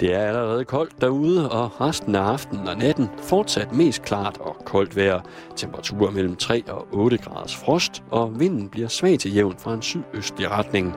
[0.00, 4.56] Det er allerede koldt derude, og resten af aftenen og natten fortsat mest klart og
[4.64, 5.20] koldt vejr.
[5.56, 9.82] Temperaturer mellem 3 og 8 graders frost, og vinden bliver svag til jævn fra en
[9.82, 10.94] sydøstlig retning.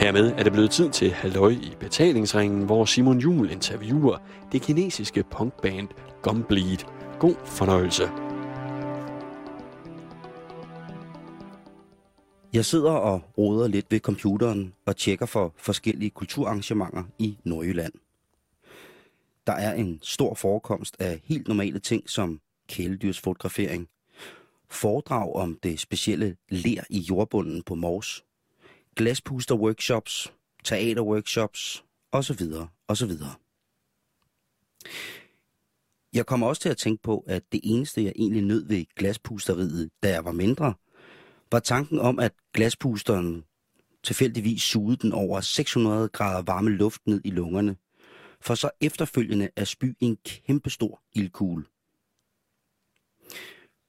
[0.00, 4.16] Hermed er det blevet tid til Halløj i betalingsringen, hvor Simon Jul interviewer
[4.52, 5.88] det kinesiske punkband
[6.22, 6.78] Gumbleed.
[7.18, 8.10] God fornøjelse.
[12.52, 17.92] Jeg sidder og roder lidt ved computeren og tjekker for forskellige kulturarrangementer i Nordjylland.
[19.46, 23.88] Der er en stor forekomst af helt normale ting som kæledyrsfotografering,
[24.70, 28.24] foredrag om det specielle ler i jordbunden på Mors,
[28.96, 30.32] glaspuster-workshops,
[30.64, 32.42] teaterworkshops osv.
[32.88, 33.12] osv.
[36.12, 39.90] Jeg kommer også til at tænke på, at det eneste, jeg egentlig nød ved glaspusteriet,
[40.02, 40.74] da jeg var mindre,
[41.52, 43.44] var tanken om, at glaspusteren
[44.02, 47.76] tilfældigvis sugede den over 600 grader varme luft ned i lungerne,
[48.44, 51.64] for så efterfølgende at spy en kæmpestor ildkugle.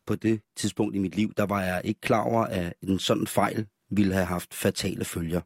[0.05, 3.27] På det tidspunkt i mit liv, der var jeg ikke klar over, at en sådan
[3.27, 5.41] fejl ville have haft fatale følger.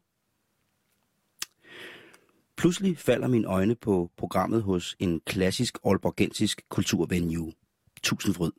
[2.56, 7.52] Pludselig falder mine øjne på programmet hos en klassisk olborgensisk kulturvenue,
[8.02, 8.50] Tusindfryd.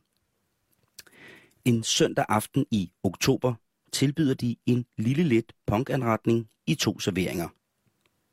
[1.65, 3.53] En søndag aften i oktober
[3.91, 7.49] tilbyder de en lille let punkanretning i to serveringer.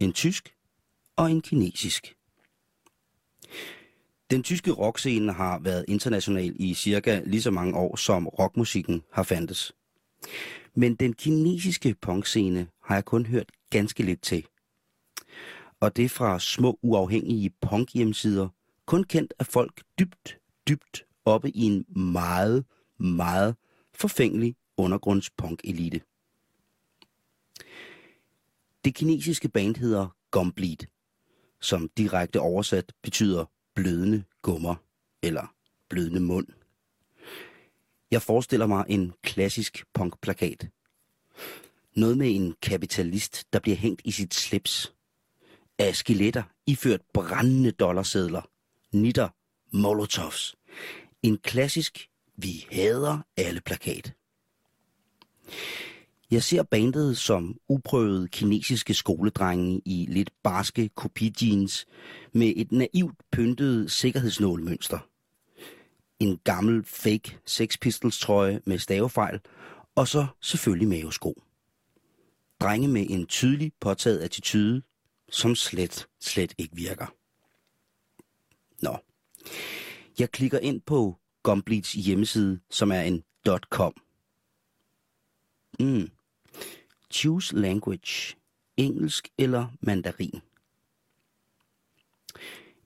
[0.01, 0.55] En tysk
[1.19, 2.15] og en kinesisk.
[4.31, 9.23] Den tyske rockscene har været international i cirka lige så mange år, som rockmusikken har
[9.23, 9.73] fandtes.
[10.75, 14.47] Men den kinesiske punkscene har jeg kun hørt ganske lidt til.
[15.81, 18.49] Og det fra små uafhængige punkhjemsider,
[18.87, 20.39] kun kendt af folk dybt,
[20.69, 22.65] dybt oppe i en meget,
[22.99, 23.57] meget
[23.95, 26.01] forfængelig undergrundspunk-elite.
[28.85, 30.87] Det kinesiske band hedder Gumbleed,
[31.61, 34.75] som direkte oversat betyder blødende gummer
[35.23, 35.55] eller
[35.89, 36.47] blødende mund.
[38.11, 40.69] Jeg forestiller mig en klassisk punkplakat.
[41.97, 44.93] Noget med en kapitalist, der bliver hængt i sit slips.
[45.79, 48.43] Af skeletter iført brændende dollarsedler.
[48.93, 49.29] Nitter,
[49.73, 50.57] molotovs.
[51.23, 54.15] En klassisk, vi hader alle plakat.
[56.31, 61.87] Jeg ser bandet som uprøvede kinesiske skoledrenge i lidt barske kopijeans
[62.33, 64.99] med et naivt pyntet sikkerhedsnålmønster.
[66.21, 69.41] En gammel fake Sex Pistols trøje med stavefejl,
[69.95, 71.43] og så selvfølgelig mavesko.
[72.61, 74.83] Drenge med en tydelig påtaget attitude,
[75.31, 77.15] som slet, slet ikke virker.
[78.83, 78.97] Nå.
[80.19, 83.23] Jeg klikker ind på Gumbleeds hjemmeside, som er en
[83.71, 83.95] .com.
[85.81, 86.11] Mm.
[87.11, 88.37] Choose language.
[88.77, 90.41] Engelsk eller mandarin.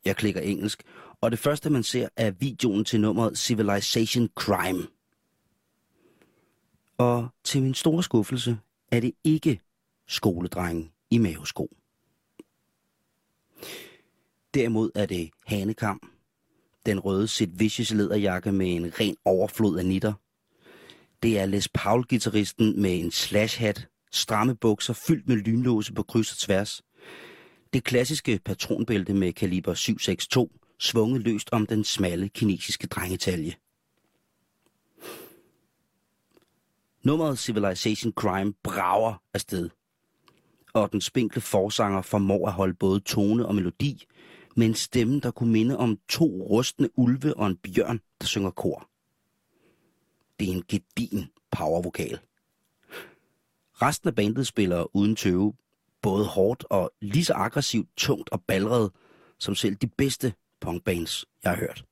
[0.04, 0.82] Jeg klikker engelsk,
[1.20, 4.86] og det første man ser er videoen til nummeret Civilization Crime.
[6.98, 8.58] Og til min store skuffelse
[8.90, 9.60] er det ikke
[10.08, 11.76] skoledrenge i mavesko.
[14.54, 16.00] Derimod er det hanekam,
[16.86, 20.12] den røde sit Vicious lederjakke med en ren overflod af nitter.
[21.22, 26.38] Det er Les Paul-gitarristen med en slash-hat, stramme bukser fyldt med lynlåse på kryds og
[26.38, 26.82] tværs.
[27.72, 33.54] Det klassiske patronbælte med kaliber 762 svunget løst om den smalle kinesiske drengetalje.
[37.02, 39.70] Nummeret Civilization Crime brager afsted.
[40.74, 44.06] Og den spinkle forsanger formår at holde både tone og melodi,
[44.56, 48.50] med en stemme, der kunne minde om to rustne ulve og en bjørn, der synger
[48.50, 48.88] kor.
[50.40, 52.18] Det er en gedin powervokal.
[53.82, 55.54] Resten af bandet spiller uden tøve,
[56.02, 58.90] både hårdt og lige så aggressivt, tungt og ballret,
[59.38, 61.84] som selv de bedste punkbands, jeg har hørt.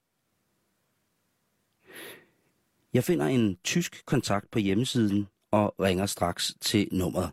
[2.95, 7.31] Jeg finder en tysk kontakt på hjemmesiden og ringer straks til nummeret.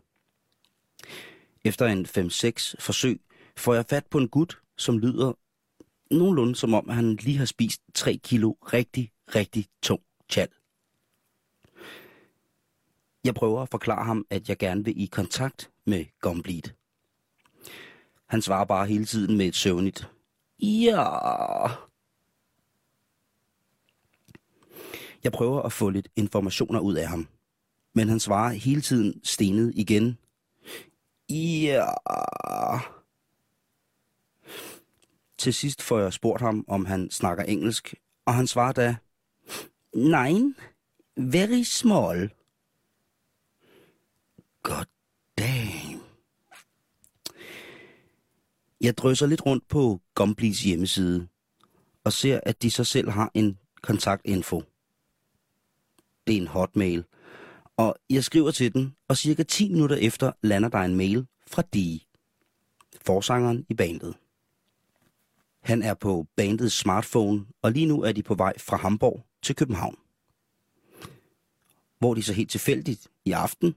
[1.64, 3.20] Efter en 5-6 forsøg
[3.56, 5.32] får jeg fat på en gut, som lyder
[6.10, 10.48] nogenlunde som om, han lige har spist 3 kilo rigtig, rigtig tung chal.
[13.28, 16.62] Jeg prøver at forklare ham, at jeg gerne vil i kontakt med Gumbleed.
[18.26, 20.10] Han svarer bare hele tiden med et søvnigt.
[20.60, 21.04] Ja.
[25.24, 27.28] Jeg prøver at få lidt informationer ud af ham.
[27.94, 30.18] Men han svarer hele tiden stenet igen.
[31.30, 31.86] Ja.
[35.38, 37.94] Til sidst får jeg spurgt ham, om han snakker engelsk,
[38.26, 38.96] og han svarer da,
[39.94, 40.56] Nein,
[41.16, 42.30] very small.
[44.62, 44.84] God
[45.38, 46.00] damn.
[48.80, 51.28] Jeg drøser lidt rundt på Gomblis hjemmeside
[52.04, 54.62] og ser, at de så selv har en kontaktinfo.
[56.26, 57.04] Det er en hotmail,
[57.76, 61.62] og jeg skriver til den, og cirka 10 minutter efter lander der en mail fra
[61.62, 62.00] Dee,
[63.00, 64.14] forsangeren i bandet.
[65.60, 69.56] Han er på bandets smartphone, og lige nu er de på vej fra Hamburg til
[69.56, 69.96] København.
[71.98, 73.74] Hvor de så helt tilfældigt i aften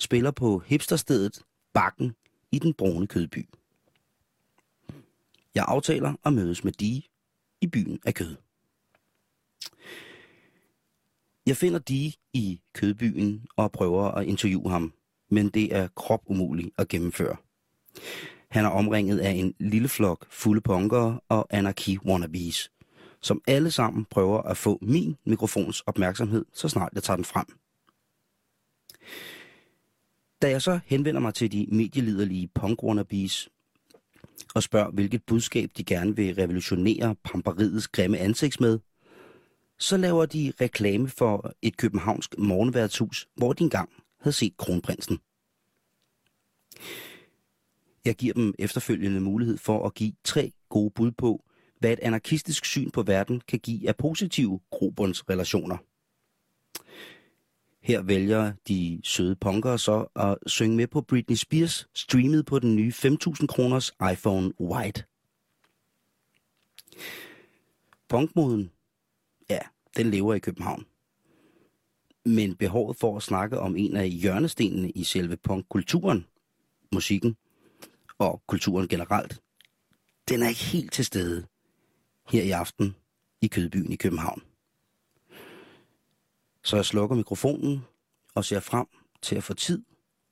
[0.00, 1.42] spiller på hipsterstedet
[1.74, 2.14] Bakken
[2.52, 3.48] i den brune kødby.
[5.54, 7.02] Jeg aftaler at mødes med Dee
[7.60, 8.36] i byen af kød.
[11.46, 14.92] Jeg finder Dee i kødbyen og prøver at interviewe ham,
[15.30, 17.36] men det er krop umuligt at gennemføre.
[18.48, 22.70] Han er omringet af en lille flok fulde punkere og anarki-wannabes,
[23.20, 27.46] som alle sammen prøver at få min mikrofons opmærksomhed, så snart jeg tager den frem.
[30.42, 33.48] Da jeg så henvender mig til de medieliderlige punk wannabes
[34.54, 38.78] og spørger, hvilket budskab de gerne vil revolutionere pamperiets grimme ansigts med,
[39.78, 43.90] så laver de reklame for et københavnsk morgenværtshus, hvor de engang
[44.20, 45.18] havde set kronprinsen.
[48.04, 51.44] Jeg giver dem efterfølgende mulighed for at give tre gode bud på,
[51.78, 55.76] hvad et anarkistisk syn på verden kan give af positive grobundsrelationer.
[57.82, 62.76] Her vælger de søde punkere så at synge med på Britney Spears, streamet på den
[62.76, 65.04] nye 5.000 kroners iPhone White.
[68.08, 68.70] Punkmoden,
[69.50, 69.58] ja,
[69.96, 70.86] den lever i København.
[72.24, 76.26] Men behovet for at snakke om en af hjørnestenene i selve punkkulturen,
[76.92, 77.36] musikken
[78.18, 79.40] og kulturen generelt,
[80.28, 81.46] den er ikke helt til stede
[82.28, 82.96] her i aften
[83.42, 84.42] i Kødbyen i København.
[86.62, 87.84] Så jeg slukker mikrofonen
[88.34, 88.86] og ser frem
[89.22, 89.82] til at få tid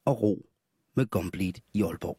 [0.05, 0.47] og ro
[0.95, 2.19] med Gumbleed i Aalborg.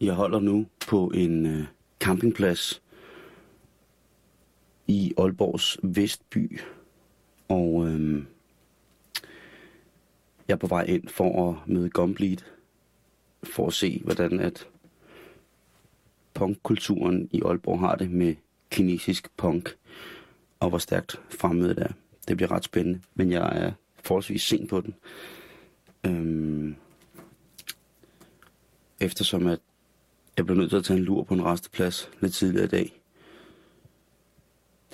[0.00, 1.66] Jeg holder nu på en øh,
[2.00, 2.82] campingplads
[4.86, 6.60] i Aalborgs Vestby,
[7.48, 8.24] og øh,
[10.48, 12.38] jeg er på vej ind for at møde Gumbleed,
[13.42, 14.68] for at se, hvordan at
[16.34, 18.34] punkkulturen i Aalborg har det med
[18.70, 19.76] kinesisk punk
[20.60, 21.92] og hvor stærkt fremmødet er.
[22.28, 23.72] Det bliver ret spændende, men jeg er
[24.04, 24.94] forholdsvis sent på den.
[26.06, 26.76] Øhm,
[29.00, 29.58] eftersom at
[30.36, 33.02] jeg blev nødt til at tage en lur på en resteplads lidt tidligere i dag.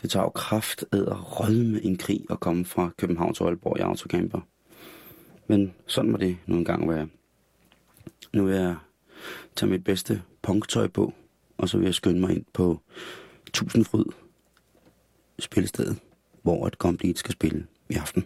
[0.03, 3.79] Det tager jo kraft ad at rødme en krig og komme fra København til Aalborg
[3.79, 4.41] i autocamper.
[5.47, 7.09] Men sådan må det nu engang være.
[8.33, 8.77] Nu vil jeg
[9.57, 11.15] tage mit bedste punktøj på,
[11.59, 12.81] og så vil jeg skynde mig ind på
[13.53, 14.05] Tusindfryd
[15.43, 15.99] spillestedet,
[16.43, 18.25] hvor et komplet skal spille i aften.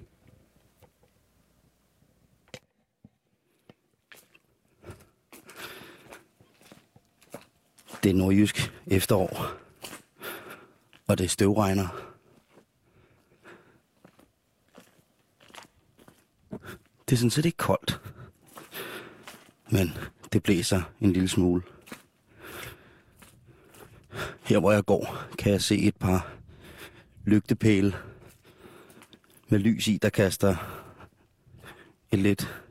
[8.02, 9.52] Det er nordjysk efterår,
[11.06, 11.88] og det støvregner.
[17.08, 18.00] Det er sådan set ikke koldt,
[19.70, 19.90] men
[20.32, 21.62] det blæser en lille smule.
[24.42, 26.35] Her hvor jeg går, kan jeg se et par
[27.26, 27.94] lygtepæle
[29.48, 30.56] med lys i, der kaster
[32.12, 32.62] et lidt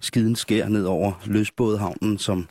[0.00, 2.48] skiden skær ned over løsbådehavnen, som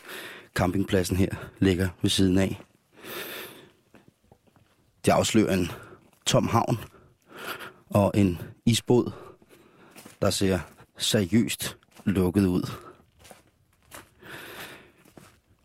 [0.56, 1.30] campingpladsen her
[1.60, 2.62] ligger ved siden af.
[5.06, 5.72] Det afslører en
[6.26, 6.78] tom havn
[7.90, 9.12] og en isbåd,
[10.22, 10.60] der ser
[10.98, 12.72] seriøst lukket ud.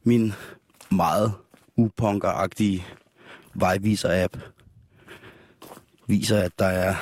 [0.02, 0.32] Min
[0.90, 1.32] meget
[1.76, 2.84] upunkeragtige
[3.54, 4.36] vejviser-app
[6.08, 6.96] viser, at der er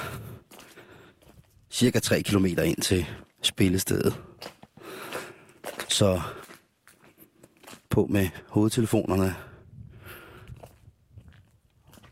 [1.71, 3.07] cirka 3 km ind til
[3.43, 4.21] spillestedet.
[5.89, 6.21] Så
[7.91, 9.37] på med hovedtelefonerne.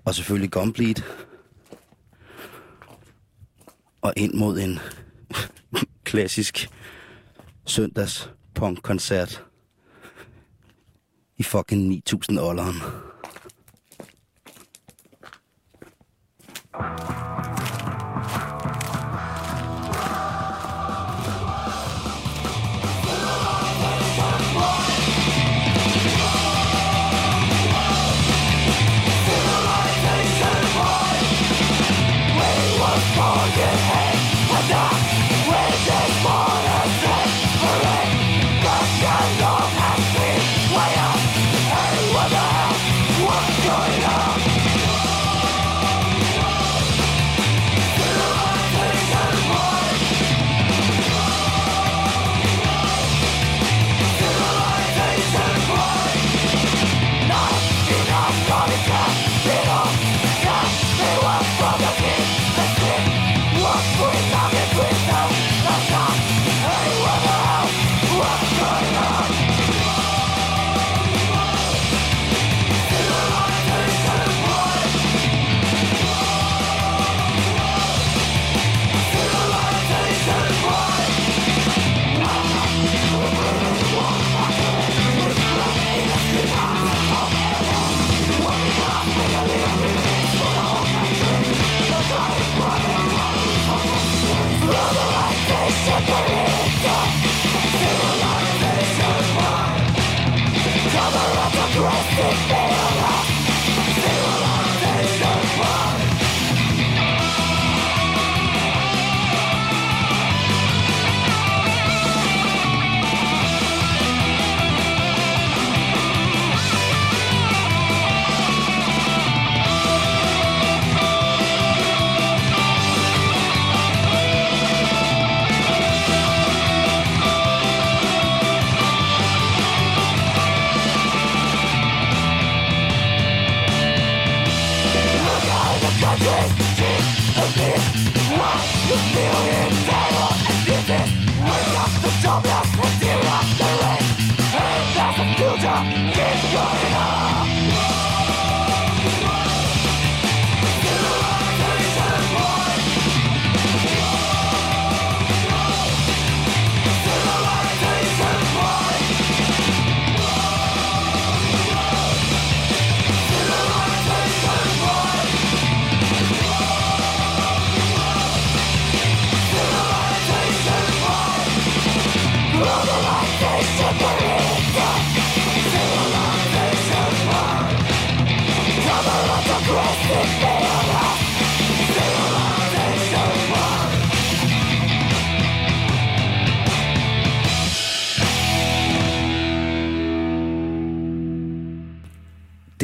[0.05, 1.03] Og selvfølgelig Gumbleed.
[4.03, 4.79] Og ind mod en
[6.05, 6.69] klassisk
[7.67, 9.45] søndags punk-koncert
[11.37, 12.39] i fucking 9000
[16.77, 17.14] Oh.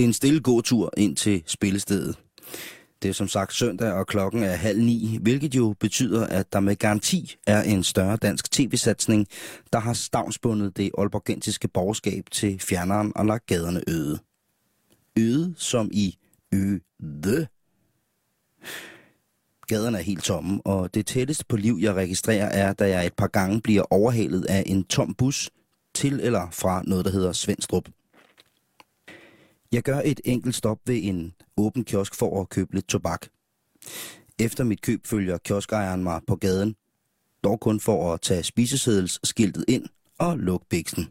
[0.00, 2.16] Det er en stille gåtur ind til spillestedet.
[3.02, 6.60] Det er som sagt søndag, og klokken er halv ni, hvilket jo betyder, at der
[6.60, 9.26] med garanti er en større dansk tv-satsning,
[9.72, 14.18] der har stavnsbundet det olborgensiske borgerskab til fjerneren og lagt gaderne øde.
[15.18, 16.16] Øde som i
[16.52, 17.46] øde.
[19.66, 23.14] Gaderne er helt tomme, og det tætteste på liv, jeg registrerer, er, da jeg et
[23.14, 25.50] par gange bliver overhalet af en tom bus
[25.94, 27.88] til eller fra noget, der hedder Svendstrup.
[29.72, 33.26] Jeg gør et enkelt stop ved en åben kiosk for at købe lidt tobak.
[34.38, 36.76] Efter mit køb følger kioskejeren mig på gaden,
[37.44, 39.86] dog kun for at tage spisesedelsskiltet ind
[40.18, 41.08] og lukke biksen.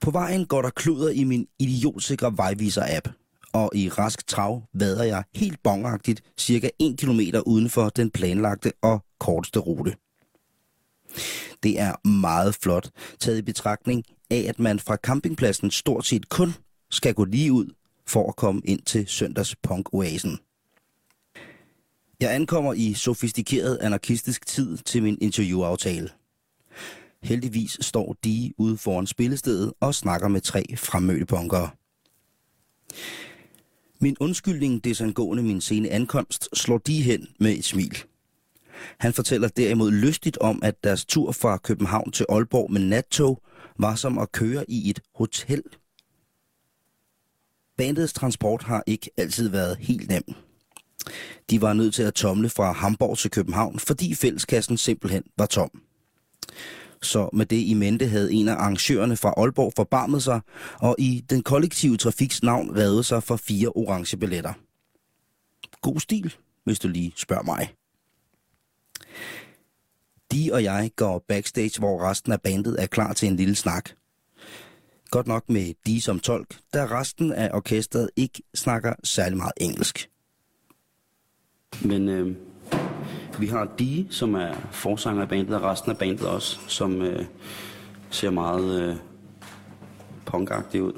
[0.00, 3.08] På vejen går der kluder i min idiotsikre vejviser-app,
[3.52, 8.72] og i rask trav vader jeg helt bongagtigt cirka 1 km uden for den planlagte
[8.82, 9.96] og korteste rute.
[11.62, 16.54] Det er meget flot, taget i betragtning af, at man fra campingpladsen stort set kun
[16.90, 17.66] skal gå lige ud
[18.06, 20.38] for at komme ind til søndags punk-oasen.
[22.20, 26.08] Jeg ankommer i sofistikeret anarkistisk tid til min interviewaftale.
[27.22, 31.70] Heldigvis står de ude foran spillestedet og snakker med tre fremmødte bunkere.
[34.00, 37.98] Min undskyldning desangående min sene ankomst slår de hen med et smil.
[38.98, 43.42] Han fortæller derimod lystigt om, at deres tur fra København til Aalborg med nattog
[43.78, 45.62] var som at køre i et hotel.
[47.76, 50.34] Bandets transport har ikke altid været helt nem.
[51.50, 55.82] De var nødt til at tomle fra Hamburg til København, fordi fælleskassen simpelthen var tom.
[57.02, 60.40] Så med det i mente havde en af arrangørerne fra Aalborg forbarmet sig,
[60.78, 64.52] og i den kollektive trafiks navn redde sig for fire orange billetter.
[65.82, 67.74] God stil, hvis du lige spørger mig.
[70.32, 73.90] De og jeg går backstage, hvor resten af bandet er klar til en lille snak.
[75.10, 80.10] Godt nok med de som tolk, da resten af orkestret ikke snakker særlig meget engelsk.
[81.84, 82.36] Men øh,
[83.40, 87.24] vi har de, som er forsanger af bandet, og resten af bandet også, som øh,
[88.10, 88.96] ser meget øh,
[90.24, 90.92] punkagtige ud.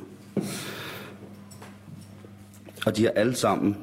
[2.86, 3.76] Og de har alle sammen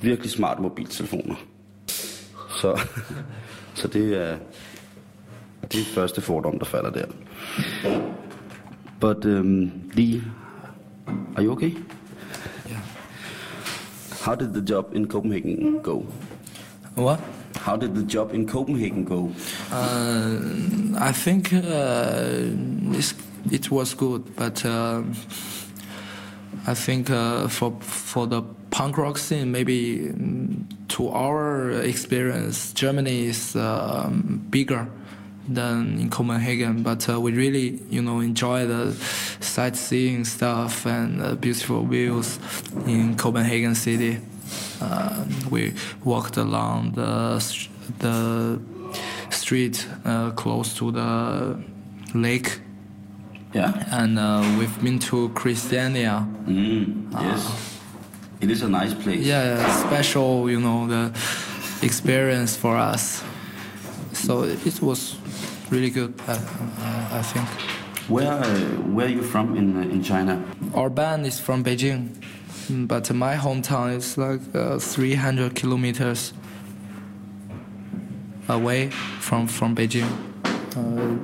[0.00, 1.34] virkelig smarte mobiltelefoner.
[2.60, 2.80] Så
[3.78, 4.36] Så det er
[5.72, 7.06] det første fordom, der falder der.
[9.00, 10.22] But um, Lee,
[11.36, 11.70] are you okay?
[11.70, 12.80] Yeah.
[14.24, 16.02] How did the job in Copenhagen go?
[16.96, 17.20] What?
[17.58, 19.30] How did the job in Copenhagen go?
[19.70, 20.38] Uh,
[20.98, 22.44] I think uh,
[23.50, 25.02] it was good, but uh,
[26.66, 30.12] I think uh, for for the punk rock scene, maybe
[30.88, 34.86] to our experience, Germany is um, bigger
[35.48, 38.92] than in Copenhagen, but uh, we really, you know, enjoy the
[39.40, 42.38] sightseeing stuff and uh, beautiful views
[42.86, 44.20] in Copenhagen city.
[44.80, 45.74] Uh, we
[46.04, 47.42] walked along the
[47.98, 48.60] the
[49.30, 51.58] street uh, close to the
[52.14, 52.60] lake.
[53.54, 56.26] Yeah, and uh, we've been to Christiania.
[56.46, 57.78] Mm, yes
[58.40, 59.26] it is a nice place.
[59.26, 61.12] Yeah, special, you know, the
[61.82, 63.22] experience for us.
[64.12, 65.16] So it was
[65.70, 66.32] really good, I,
[67.12, 67.48] I think.
[68.08, 68.48] Where uh,
[68.94, 70.42] where are you from in uh, in China?
[70.74, 72.08] Our band is from Beijing,
[72.70, 76.32] but my hometown is like uh, 300 kilometers
[78.48, 80.10] away from from Beijing.
[80.76, 81.16] Uh,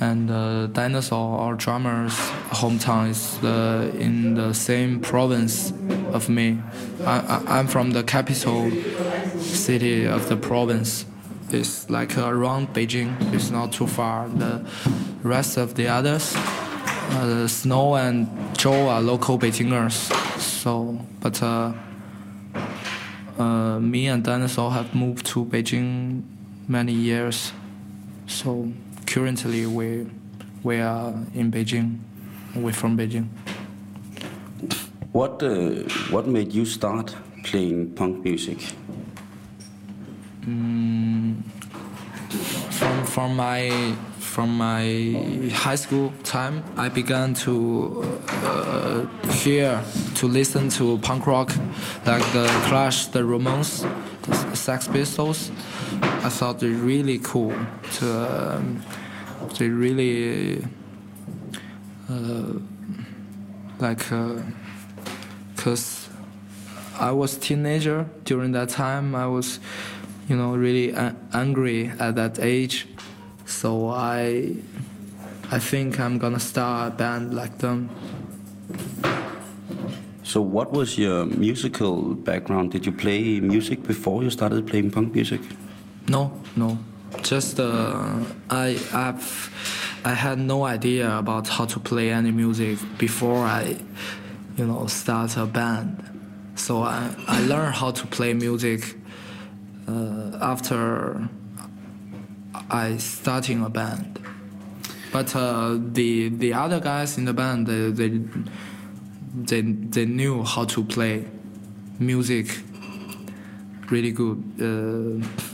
[0.00, 2.14] and uh, Dinosaur, our drummer's
[2.50, 5.72] hometown, is uh, in the same province
[6.12, 6.58] of me.
[7.04, 8.70] I, I'm from the capital
[9.38, 11.06] city of the province.
[11.50, 13.14] It's like around Beijing.
[13.32, 14.28] It's not too far.
[14.28, 14.64] The
[15.22, 16.34] rest of the others,
[17.14, 20.12] uh, Snow and Joe are local Beijingers.
[20.40, 21.72] So, but uh,
[23.38, 26.22] uh, me and Dinosaur have moved to Beijing
[26.68, 27.52] many years.
[28.26, 28.72] So
[29.06, 30.06] currently we
[30.62, 31.98] we are in Beijing.
[32.54, 33.28] We're from Beijing.
[35.12, 35.70] What uh,
[36.10, 38.58] what made you start playing punk music?
[40.46, 41.42] Mm,
[42.70, 43.94] from from my
[44.34, 44.82] from my
[45.52, 49.80] high school time, I began to uh, hear
[50.16, 51.52] to listen to punk rock,
[52.04, 53.88] like the Clash, the Ramones,
[54.22, 55.52] the Sex Pistols.
[56.02, 57.54] I thought they really cool.
[57.98, 58.06] To
[58.56, 58.82] um,
[59.56, 60.64] they really
[62.10, 62.58] uh,
[63.78, 64.02] like
[65.54, 66.08] because
[66.98, 69.14] I was teenager during that time.
[69.14, 69.60] I was
[70.28, 70.92] you know really
[71.32, 72.88] angry at that age
[73.46, 74.54] so i
[75.50, 77.88] i think i'm gonna start a band like them.
[80.22, 82.72] So what was your musical background?
[82.72, 85.40] Did you play music before you started playing punk music?
[86.08, 86.78] No no.
[87.22, 88.18] Just uh,
[88.50, 89.50] i i've
[90.04, 93.76] i had no idea about how to play any music before i
[94.56, 96.02] you know start a band.
[96.56, 98.96] So i i learned how to play music
[99.86, 101.28] uh, after
[102.70, 104.20] I starting a band.
[105.12, 108.20] But uh, the the other guys in the band they they
[109.34, 111.24] they, they knew how to play
[111.98, 112.60] music
[113.90, 114.56] really good.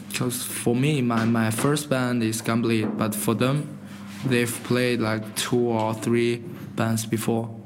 [0.09, 3.79] Because uh, for me, my, my first band is Gambleed, but for them,
[4.25, 6.37] they've played like two or three
[6.77, 7.60] bands before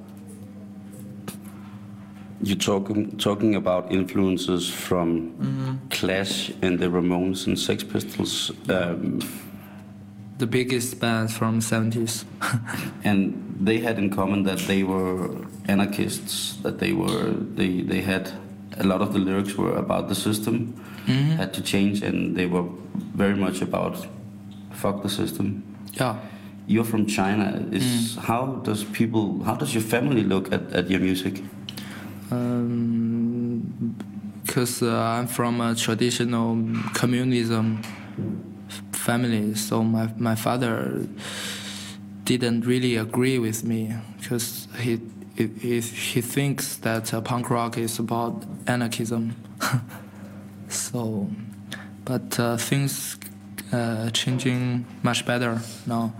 [2.44, 5.74] you're talking talking about influences from mm-hmm.
[5.90, 8.52] Clash and the Ramones and Sex Pistols.
[8.68, 9.20] Um,
[10.38, 12.24] the biggest bands from 70s.
[13.04, 15.30] and they had in common that they were
[15.68, 16.56] anarchists.
[16.62, 18.32] That they were they they had
[18.78, 20.74] a lot of the lyrics were about the system
[21.06, 21.36] mm-hmm.
[21.36, 22.64] had to change, and they were
[23.14, 24.06] very much about
[24.72, 25.62] fuck the system.
[25.92, 26.18] Yeah.
[26.66, 27.66] You're from China.
[27.70, 28.18] Is mm.
[28.18, 31.42] how does people how does your family look at, at your music?
[34.42, 36.56] Because um, uh, I'm from a traditional
[36.94, 37.82] communism
[38.92, 41.06] family, so my my father
[42.24, 45.00] didn't really agree with me because he,
[45.36, 49.34] he he thinks that uh, punk rock is about anarchism.
[50.68, 51.28] so,
[52.04, 53.16] but uh, things
[53.72, 56.12] uh, changing much better now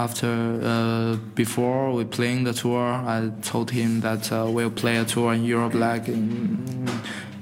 [0.00, 5.04] after uh, before we playing the tour, I told him that uh, we'll play a
[5.04, 6.88] tour in Europe like in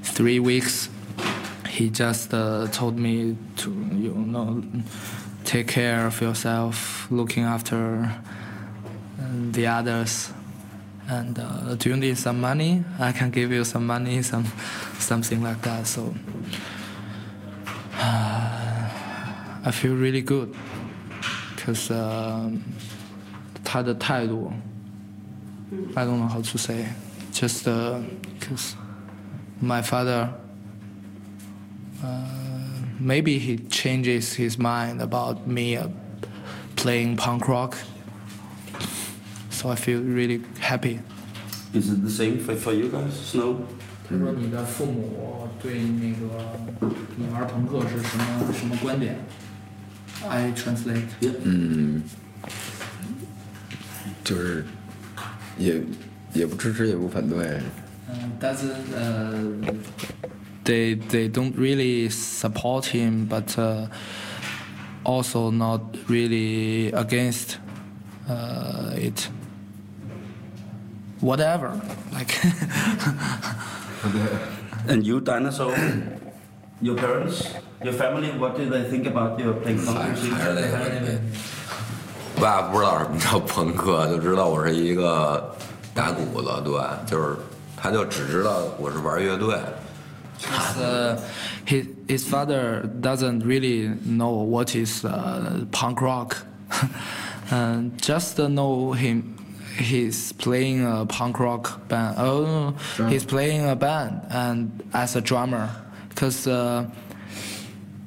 [0.02, 0.90] three weeks.
[1.68, 4.62] He just uh, told me to you know
[5.44, 8.10] take care of yourself, looking after
[9.20, 10.32] uh, the others.
[11.08, 12.84] And uh, do you need some money?
[12.98, 14.44] I can give you some money, some
[14.98, 15.86] something like that.
[15.86, 16.14] So
[19.68, 20.54] I feel really good
[21.67, 22.51] because uh,
[23.63, 24.51] 他的态度，
[25.95, 26.87] I don't know how to say,
[27.31, 30.29] just because uh, my father,
[32.03, 32.07] uh,
[32.99, 35.87] maybe he changes his mind about me uh,
[36.75, 37.75] playing punk rock,
[39.49, 40.99] so I feel really happy.
[41.73, 43.65] Is it the same for for you guys, Snow?
[44.07, 46.59] 他说：“你的父母对那个
[47.15, 49.15] 你玩朋克是什么什么观点？”
[50.27, 51.07] I translate.
[51.43, 52.03] 嗯，
[54.23, 54.65] 就是
[55.57, 55.81] 也
[56.33, 57.61] 也不支持，也不反对。
[58.09, 59.75] 嗯，doesn't uh,
[60.63, 63.87] they they don't really support him, but uh,
[65.03, 67.57] also not really against
[68.29, 69.29] uh, it.
[71.21, 71.79] Whatever,
[72.11, 72.37] like.
[74.89, 75.73] and you, dinosaur,
[76.81, 77.47] your parents.
[77.83, 80.33] Your family, what do they think about your playing punk music?
[80.33, 81.19] 还是那个，
[82.39, 85.53] 爸不知道什么叫朋克，就知道我是一个
[85.93, 87.35] 打鼓的，对，就是
[87.75, 89.55] 他就只知道我是玩乐队。
[90.77, 91.17] Uh,
[91.65, 96.37] his his father doesn't really know what is uh, punk rock.
[97.51, 99.35] and just know him.
[99.77, 102.15] He's playing a punk rock band.
[102.19, 102.75] Oh,
[103.09, 105.69] he's playing a band and as a drummer,
[106.18, 106.84] because uh,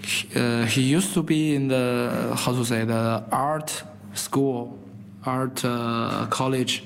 [0.04, 4.78] he, uh, he used to be in the how to say the art school,
[5.26, 6.84] art uh, college,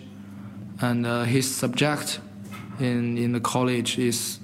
[0.82, 2.20] and uh, his subject
[2.80, 4.40] in in the college is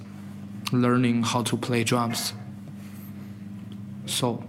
[0.72, 2.32] learning how to play drums.
[4.06, 4.42] So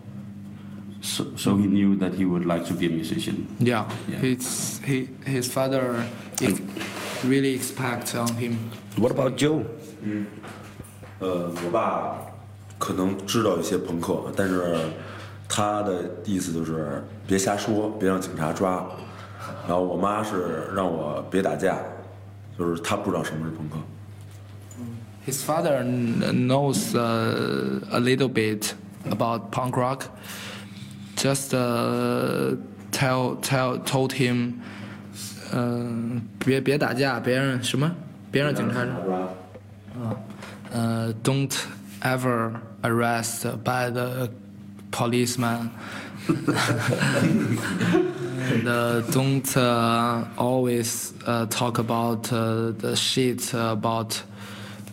[1.02, 3.46] So, so he knew that he would like to be a musician.
[3.60, 4.20] yeah, Yeah.
[4.22, 6.06] His, he, his father
[6.42, 6.62] ex-
[7.26, 8.58] really expect on him.
[8.98, 9.66] What about Joe?
[11.20, 12.18] 呃，我爸
[12.78, 14.76] 可能知道一些朋克，但是
[15.48, 18.86] 他的意思就是别瞎说，别让警察抓。
[19.68, 21.78] 然后我妈是让我别打架，
[22.58, 23.78] 就是他不知道什么是朋克。
[25.26, 28.74] His father kn- knows uh, a little bit
[29.10, 30.08] about punk rock.
[31.16, 32.58] Just uh,
[32.92, 34.56] tell tell told him,
[35.54, 35.90] 呃，
[36.40, 37.90] 别别打架，别让什么，
[38.32, 39.18] 别让警察抓。
[40.02, 40.16] 呃
[40.74, 41.68] ，don't
[42.02, 44.30] ever arrest by the
[44.92, 45.72] policeman.
[48.44, 54.22] and uh, don't uh, always uh, talk about uh, the shit about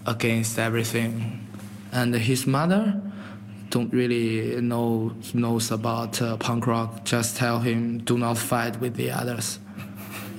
[0.06, 1.46] against everything.
[1.92, 3.00] And his mother
[3.70, 7.04] don't really know knows about uh, punk rock.
[7.04, 9.58] Just tell him do not fight with the others.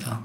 [0.02, 0.18] Yeah.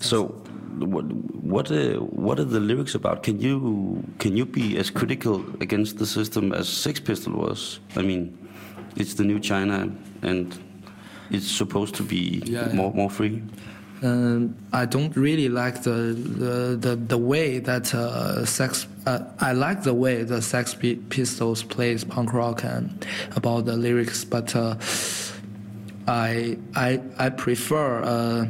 [0.00, 0.34] So,
[0.78, 3.22] what what uh, what are the lyrics about?
[3.22, 7.80] Can you can you be as critical against the system as Sex Pistol was?
[7.96, 8.36] I mean,
[8.96, 9.90] it's the new China,
[10.22, 10.58] and
[11.30, 13.42] it's supposed to be Yeah, more more free.
[14.02, 18.86] Um, I don't really like the the, the, the way that uh, Sex.
[19.06, 20.74] Uh, I like the way the Sex
[21.08, 23.06] Pistols plays punk rock and
[23.36, 24.76] about the lyrics, but uh,
[26.06, 28.46] I I I prefer uh,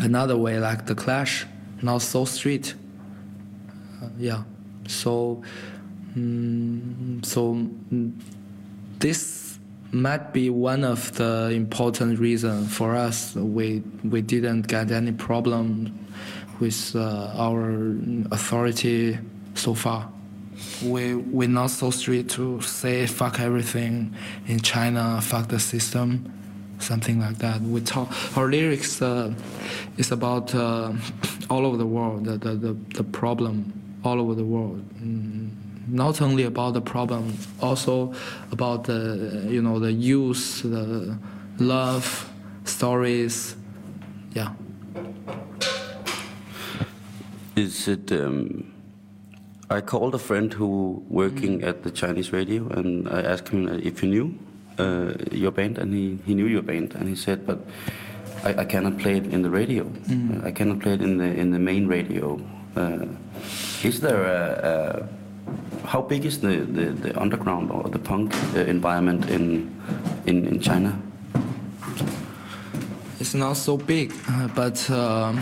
[0.00, 1.46] another way like the Clash,
[1.82, 2.74] not so street.
[4.02, 4.42] Uh, yeah,
[4.88, 5.42] so
[6.16, 8.12] mm, so mm,
[8.98, 9.58] this
[9.92, 13.34] might be one of the important reason for us.
[13.34, 16.06] We we didn't get any problem
[16.60, 17.94] with uh, our
[18.30, 19.18] authority
[19.54, 20.10] so far.
[20.82, 24.14] We we're not so strict to say fuck everything
[24.46, 26.32] in China fuck the system
[26.78, 29.32] something like that we talk our lyrics uh,
[29.96, 30.92] is about uh,
[31.50, 33.72] all over the world the, the, the, problem
[34.04, 35.50] all over the world mm,
[35.86, 38.12] not only about the problem, also
[38.52, 41.18] about the you know the youth, the
[41.58, 42.30] love
[42.64, 43.56] stories.
[44.32, 44.52] Yeah.
[47.54, 48.12] Is it?
[48.12, 48.72] Um,
[49.70, 54.00] I called a friend who working at the Chinese radio, and I asked him if
[54.00, 54.38] he knew
[54.78, 57.58] uh, your band, and he, he knew your band, and he said, but
[58.44, 59.90] I, I cannot play it in the radio.
[60.44, 62.40] I cannot play it in the in the main radio.
[62.76, 63.06] Uh,
[63.82, 65.08] is there a,
[65.82, 69.70] a how big is the, the, the underground or the punk uh, environment in,
[70.26, 70.98] in in China?
[73.18, 75.40] It's not so big, uh, but um,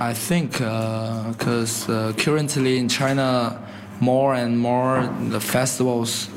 [0.00, 3.58] I think because uh, currently in China,
[4.00, 6.28] more and more the festivals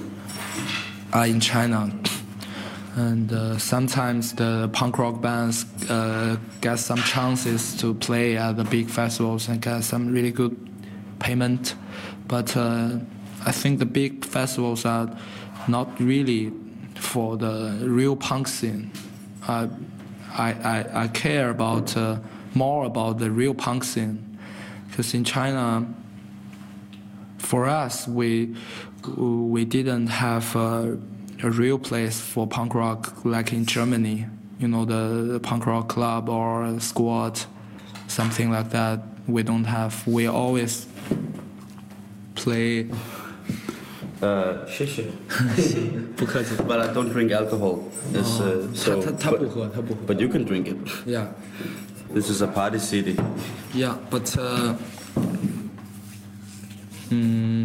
[1.12, 1.92] are in China,
[3.00, 8.66] and uh, sometimes the punk rock bands uh, get some chances to play at the
[8.66, 10.58] big festivals and get some really good
[11.20, 11.76] payment.
[12.28, 13.00] But uh,
[13.46, 15.18] I think the big festivals are
[15.70, 16.52] not really
[16.96, 18.92] for the real punk scene.
[19.48, 19.68] Uh,
[20.34, 22.20] I, I, I care about uh,
[22.54, 24.38] more about the real punk scene
[24.90, 25.88] because in China,
[27.38, 28.56] for us, we
[29.16, 30.54] we didn't have
[31.43, 34.27] a, a real place for punk rock like in Germany.
[34.59, 37.41] You know, the, the punk rock club or squad,
[38.07, 39.01] something like that.
[39.27, 40.07] We don't have.
[40.07, 40.87] We always
[42.35, 42.89] play.
[44.21, 45.05] Uh, 谢 谢。
[46.17, 46.55] 不客气。
[46.67, 47.81] But I don't drink alcohol.
[48.13, 50.01] It's, uh, 他 so, 他他 but- 不喝，他不喝。
[50.07, 50.77] But you can drink it.
[51.07, 51.27] Yeah.
[52.15, 53.17] This is a party city.
[53.75, 54.77] Yeah, but uh,
[57.11, 57.58] mm,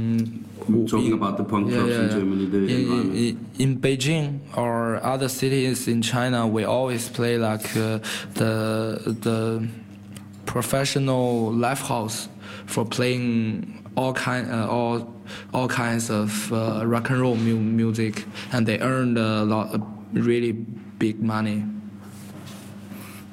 [0.68, 5.28] we're talking about the punk clubs in Germany, the in, in, in Beijing or other
[5.28, 7.98] cities in China, we always play like uh,
[8.34, 9.68] the the
[10.46, 12.28] professional live house
[12.66, 15.12] for playing all kind uh, all
[15.52, 19.80] all kinds of uh, rock and roll mu- music, and they earned a lot,
[20.12, 21.64] really big money.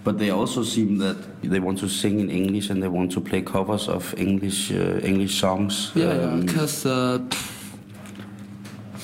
[0.03, 3.21] But they also seem that they want to sing in English and they want to
[3.21, 5.91] play covers of English uh, English songs.
[5.95, 7.19] Yeah, Um, because uh,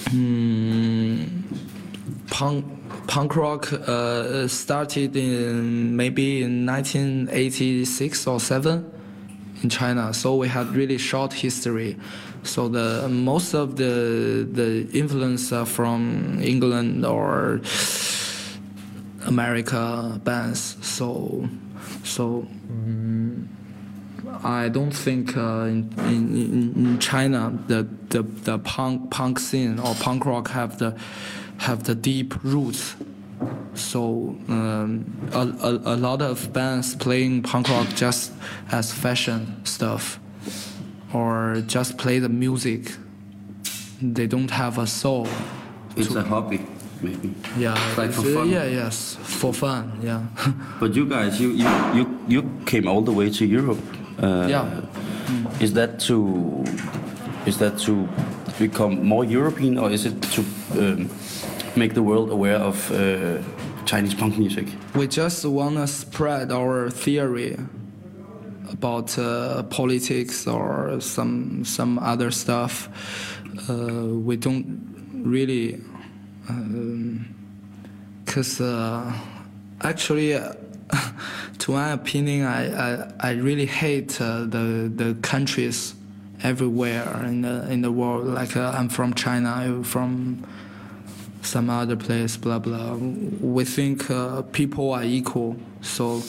[0.10, 1.28] mm,
[2.30, 2.66] punk
[3.08, 8.84] punk rock uh, started in maybe in 1986 or 7
[9.64, 10.14] in China.
[10.14, 11.98] So we had really short history.
[12.44, 17.62] So the most of the the influence are from England or
[19.28, 20.78] America bands.
[20.82, 21.48] So
[22.04, 23.46] so mm,
[24.44, 29.94] I don't think uh, in, in in China the, the the punk punk scene or
[29.96, 30.96] punk rock have the
[31.60, 32.96] have the deep roots.
[33.74, 38.32] So um, a, a, a lot of bands playing punk rock just
[38.72, 40.20] as fashion stuff,
[41.14, 42.96] or just play the music.
[44.02, 45.28] They don't have a soul.
[45.96, 46.66] It's to- a hobby,
[47.02, 47.34] maybe.
[47.58, 48.50] Yeah, like for it's- fun.
[48.50, 50.00] Yeah, yes, for fun.
[50.04, 50.22] Yeah.
[50.80, 53.80] But you guys, you you you, you came all the way to Europe.
[54.24, 54.66] Uh, Yeah.
[55.60, 56.64] Is that to
[57.46, 58.08] is that to
[58.60, 60.42] become more European, or is it to
[60.80, 61.10] um,
[61.76, 63.38] make the world aware of uh,
[63.86, 64.66] Chinese punk music?
[64.96, 67.58] We just want to spread our theory
[68.72, 72.90] about uh, politics or some some other stuff.
[73.70, 73.74] Uh,
[74.28, 74.66] we don't
[75.26, 75.80] really,
[78.26, 79.14] because uh,
[79.82, 80.54] actually, uh,
[81.60, 85.96] to my opinion, I I, I really hate uh, the the countries
[86.44, 88.28] everywhere in the in the world.
[88.28, 90.46] Like uh, I'm from China, I'm from
[91.42, 92.96] some other place, blah blah.
[92.96, 95.58] We think uh, people are equal.
[95.82, 96.22] So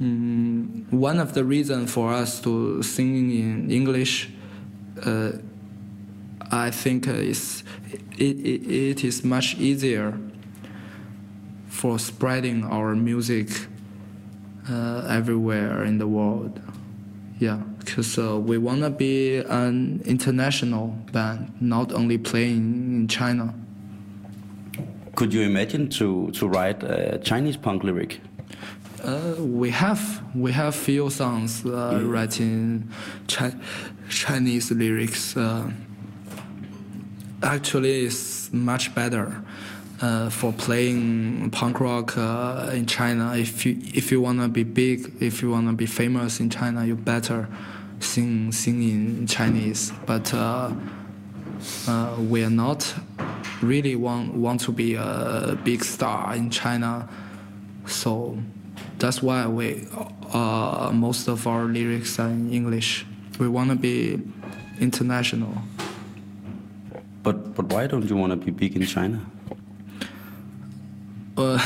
[0.00, 4.30] mm, one of the reasons for us to sing in English,
[5.04, 5.32] uh,
[6.50, 7.59] I think is
[8.18, 10.18] it, it, it is much easier
[11.68, 13.48] for spreading our music
[14.68, 16.60] uh, everywhere in the world.
[17.38, 23.54] Yeah, because uh, we want to be an international band, not only playing in China.
[25.14, 28.20] Could you imagine to to write a Chinese punk lyric?
[29.02, 32.88] Uh, we have we have few songs uh, writing
[33.26, 33.56] chi-
[34.10, 35.36] Chinese lyrics.
[35.36, 35.70] Uh,
[37.42, 39.42] actually, it's much better
[40.00, 43.36] uh, for playing punk rock uh, in China.
[43.36, 46.96] If you if you wanna be big, if you wanna be famous in China, you
[46.96, 47.48] better
[48.00, 49.92] sing sing in Chinese.
[50.06, 50.72] But uh,
[51.86, 52.94] uh, we are not
[53.62, 57.08] really want want to be a big star in China,
[57.86, 58.38] so
[58.98, 59.86] that's why we
[60.32, 63.06] uh, most of our lyrics are in English.
[63.38, 64.20] We want to be
[64.80, 65.62] international.
[67.22, 69.20] But but why don't you want to be big in China?
[71.36, 71.58] Uh,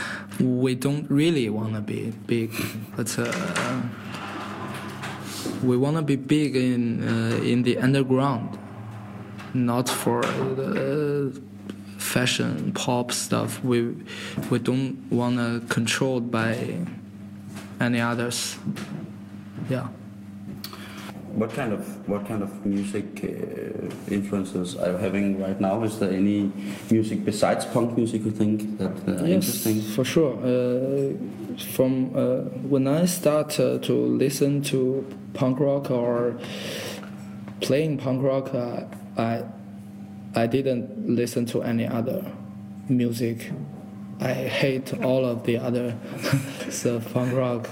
[0.40, 2.50] we don't really want to be big,
[2.96, 3.82] but uh,
[5.62, 8.58] we want to be big in uh, in the underground,
[9.54, 11.40] not for the
[11.98, 13.62] fashion pop stuff.
[13.64, 13.94] We
[14.50, 16.78] we don't want to controlled by
[17.80, 18.56] any others.
[19.68, 19.88] Yeah.
[21.34, 25.82] What kind of what kind of music uh, influences are you having right now?
[25.82, 26.52] Is there any
[26.90, 29.80] music besides punk music you think that uh, are interesting?
[29.80, 30.34] for sure.
[30.42, 31.14] Uh,
[31.72, 36.38] from uh, when I start uh, to listen to punk rock or
[37.60, 38.84] playing punk rock, uh,
[39.16, 39.44] I
[40.34, 42.24] I didn't listen to any other
[42.88, 43.50] music.
[44.20, 45.94] I hate all of the other
[46.68, 47.68] stuff, punk rock.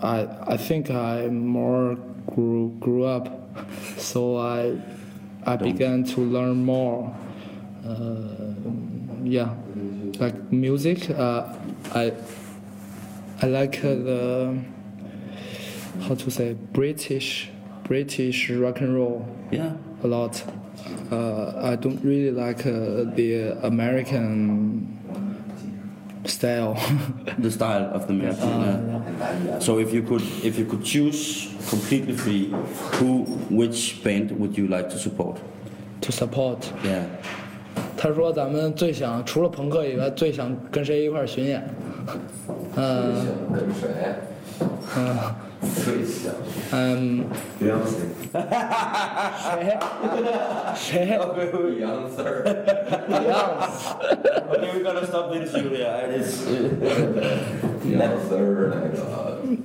[0.00, 1.96] I I think I'm more
[2.36, 3.26] grew grew up,
[3.96, 4.76] so I
[5.44, 7.12] I began to learn more.
[7.84, 8.54] Uh,
[9.24, 9.54] yeah,
[10.20, 11.10] like music.
[11.10, 11.48] Uh,
[11.94, 12.12] I
[13.42, 14.58] I like uh, the
[16.02, 17.50] how to say British
[17.84, 19.72] British rock and roll Yeah.
[20.04, 20.42] a lot.
[21.10, 24.95] Uh, I don't really like uh, the American
[26.25, 26.75] style.
[27.39, 28.43] The style of the music.
[28.43, 29.59] yeah.
[29.59, 32.53] So if you could if you could choose completely free,
[32.99, 35.37] who which band would you like to support?
[36.01, 36.71] to support.
[36.83, 37.05] Yeah.
[37.95, 41.63] 他说咱们最想除了朋克以外，最想跟谁一块儿巡演？
[42.75, 43.13] 嗯
[43.53, 43.87] 跟谁？
[44.97, 44.99] 嗯
[45.75, 46.33] 最想
[46.71, 47.23] 嗯，
[47.59, 47.69] 谁？
[50.75, 51.19] 谁？
[51.79, 52.43] 杨四儿。
[53.09, 53.21] 样
[54.49, 56.09] Okay, we gotta stop the interview here.
[56.17, 56.33] It's,
[57.85, 58.97] 杨四儿那个，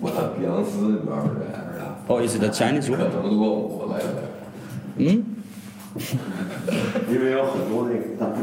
[0.01, 1.83] 我看碧昂斯你知道是谁是吧？
[2.09, 3.09] oh, is it a Chinese 可 group?
[3.23, 4.05] 能多我来来。
[4.99, 5.25] 嗯
[7.09, 8.39] 因为有很多那个大叔。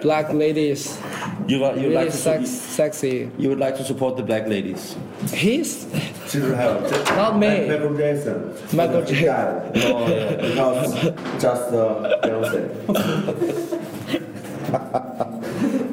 [0.00, 0.96] ，Black Ladies
[1.46, 3.28] You would you would really like to sex su- sexy.
[3.38, 4.96] you would like to support the black ladies?
[5.30, 5.84] He's
[6.31, 6.89] to help.
[7.15, 7.67] Not me.
[7.67, 8.53] Michael Jackson.
[8.73, 9.71] Michael Jackson.
[9.75, 10.07] No,
[10.55, 10.93] no, because
[11.41, 12.63] just uh, Beyonce.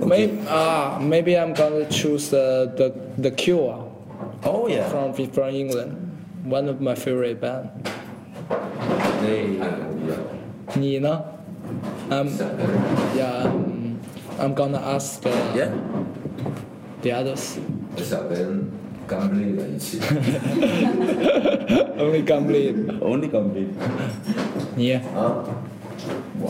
[0.07, 3.85] maybe, uh, maybe I'm gonna choose uh, the the Cure.
[4.44, 4.88] Oh yeah.
[4.88, 5.96] From from England,
[6.44, 7.70] one of my favorite band.
[9.20, 10.38] They, yeah.
[10.74, 11.22] 你呢
[12.11, 12.29] ？Um,
[13.16, 13.98] yeah, um,
[14.38, 15.70] I'm gonna ask the, yeah.
[17.03, 17.59] the others.
[17.96, 18.78] Seven.
[19.08, 20.00] 想跟甘布利的一起。
[21.98, 23.00] Only complete.
[23.00, 23.69] Only complete.
[24.76, 25.02] 你啊，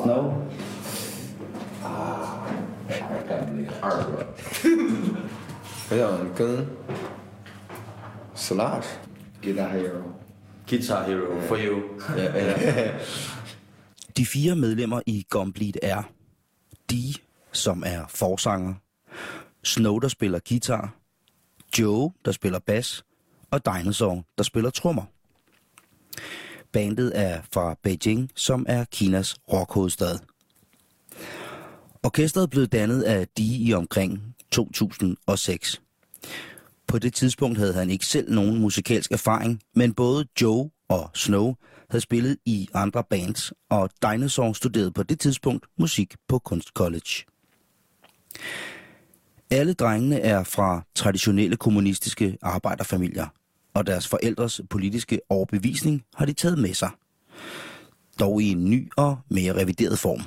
[0.05, 0.33] No.
[2.87, 4.25] 还是甘布利二个。
[5.89, 6.65] 我想跟
[8.35, 8.85] Slash
[9.41, 10.01] Guitar Hero。
[10.67, 11.83] Guitar Hero for you.
[12.15, 12.91] Yeah, yeah.
[14.15, 16.03] De fire medlemmer i Gombleed er
[16.89, 17.15] Dee,
[17.51, 18.75] som er forsanger,
[19.63, 20.93] Snow, der spiller guitar,
[21.78, 23.04] Joe, der spiller bas,
[23.50, 25.02] og Dinosaur, der spiller trommer.
[26.72, 30.18] Bandet er fra Beijing, som er Kinas rockhovedstad.
[32.02, 35.82] Orkestret blev dannet af de i omkring 2006.
[36.86, 41.54] På det tidspunkt havde han ikke selv nogen musikalsk erfaring, men både Joe og Snow
[41.90, 47.24] havde spillet i andre bands, og Dinosaur studerede på det tidspunkt musik på Kunstcollege.
[49.50, 53.26] Alle drengene er fra traditionelle kommunistiske arbejderfamilier,
[53.74, 56.90] og deres forældres politiske overbevisning har de taget med sig.
[58.20, 60.20] Dog i en ny og mere revideret form.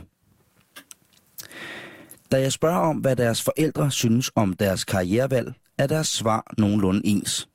[2.32, 7.02] Da jeg spørger om, hvad deres forældre synes om deres karrierevalg, er deres svar nogenlunde
[7.04, 7.50] ens.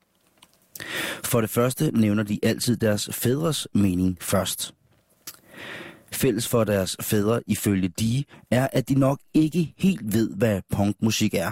[1.24, 4.75] For det første nævner de altid deres fædres mening først.
[6.16, 11.34] Fælles for deres fædre ifølge de er, at de nok ikke helt ved, hvad punkmusik
[11.34, 11.50] er.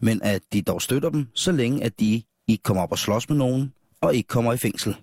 [0.00, 3.28] Men at de dog støtter dem, så længe at de ikke kommer op og slås
[3.28, 4.96] med nogen, og ikke kommer i fængsel.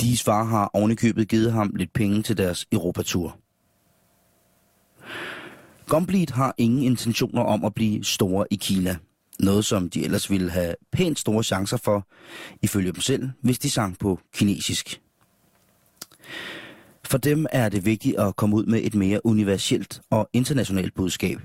[0.00, 3.38] Dis far har ovenikøbet givet ham lidt penge til deres Europatur.
[5.86, 8.96] Gombleed har ingen intentioner om at blive store i Kina.
[9.40, 12.06] Noget, som de ellers ville have pænt store chancer for,
[12.62, 15.00] ifølge dem selv, hvis de sang på kinesisk.
[17.12, 21.38] For dem er det vigtigt at komme ud med et mere universelt og internationalt budskab.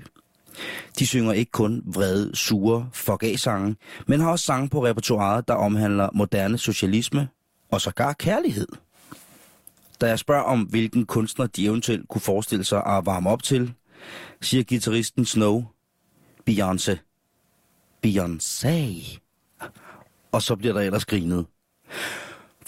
[0.98, 3.76] De synger ikke kun vrede, sure fuck sange
[4.06, 7.28] men har også sange på repertoiret, der omhandler moderne socialisme
[7.70, 8.66] og sågar kærlighed.
[10.00, 13.72] Da jeg spørger om, hvilken kunstner de eventuelt kunne forestille sig at varme op til,
[14.40, 15.64] siger gitarristen Snow,
[16.50, 16.96] Beyoncé.
[18.06, 19.18] Beyoncé.
[20.32, 21.46] Og så bliver der ellers grinet.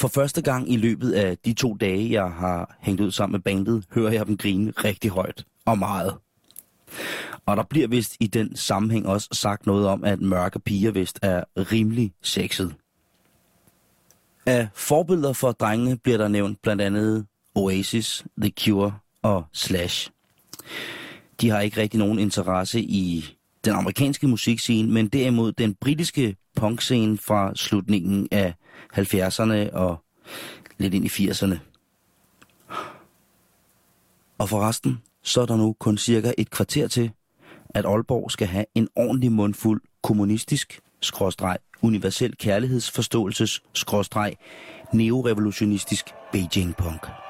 [0.01, 3.41] For første gang i løbet af de to dage, jeg har hængt ud sammen med
[3.41, 6.15] bandet, hører jeg dem grine rigtig højt og meget.
[7.47, 11.19] Og der bliver vist i den sammenhæng også sagt noget om, at mørke piger vist
[11.23, 12.75] er rimelig sexet.
[14.47, 20.11] Af forbilleder for drengene bliver der nævnt blandt andet Oasis, The Cure og Slash.
[21.41, 23.25] De har ikke rigtig nogen interesse i
[23.65, 28.55] den amerikanske musikscene, men derimod den britiske punkscene fra slutningen af
[28.99, 30.05] 70'erne og
[30.79, 31.59] lidt ind i 80'erne.
[34.39, 37.13] Og forresten, så er der nu kun cirka et kvarter til,
[37.75, 44.37] at Aalborg skal have en ordentlig mundfuld kommunistisk, skråstreg, universel kærlighedsforståelses, skråstreg,
[44.93, 47.30] neorevolutionistisk Beijing-punk.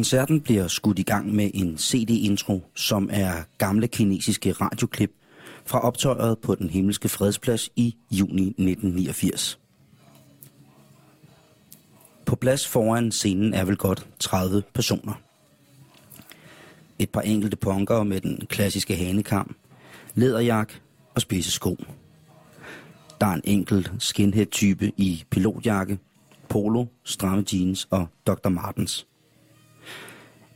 [0.00, 5.12] Koncerten bliver skudt i gang med en CD-intro, som er gamle kinesiske radioklip
[5.66, 9.58] fra optøjet på den himmelske fredsplads i juni 1989.
[12.26, 15.20] På plads foran scenen er vel godt 30 personer.
[16.98, 19.56] Et par enkelte punkere med den klassiske hanekam,
[20.14, 20.72] læderjak
[21.14, 21.76] og spidse sko.
[23.20, 25.98] Der er en enkelt skinhead-type i pilotjakke,
[26.48, 28.48] polo, stramme jeans og Dr.
[28.48, 29.06] Martens.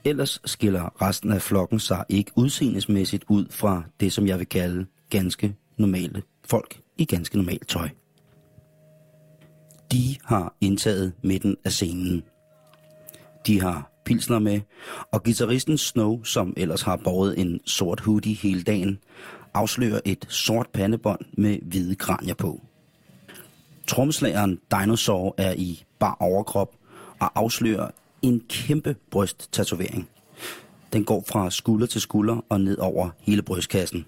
[0.05, 4.87] Ellers skiller resten af flokken sig ikke udseendesmæssigt ud fra det, som jeg vil kalde
[5.11, 7.89] ganske normale folk i ganske normalt tøj.
[9.93, 12.23] De har indtaget midten af scenen.
[13.47, 14.61] De har pilsner med,
[15.13, 18.99] og gitarristen Snow, som ellers har båret en sort hoodie hele dagen,
[19.55, 22.61] afslører et sort pandebånd med hvide kranier på.
[23.87, 26.77] Tromslageren Dinosaur er i bar overkrop
[27.21, 27.91] og afslører
[28.25, 30.09] en kæmpe brysttatovering.
[30.93, 34.07] Den går fra skulder til skulder og ned over hele brystkassen.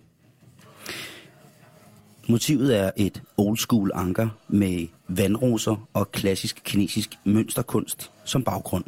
[2.29, 8.85] Motivet er et old school anker med vandroser og klassisk kinesisk mønsterkunst som baggrund.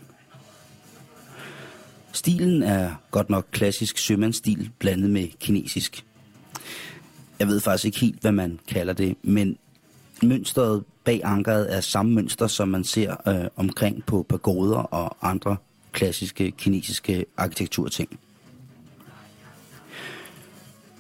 [2.13, 6.05] Stilen er godt nok klassisk sømandsstil blandet med kinesisk.
[7.39, 9.59] Jeg ved faktisk ikke helt, hvad man kalder det, men
[10.23, 15.57] mønstret bag ankeret er samme mønster, som man ser øh, omkring på pagoder og andre
[15.93, 18.21] klassiske kinesiske arkitekturting.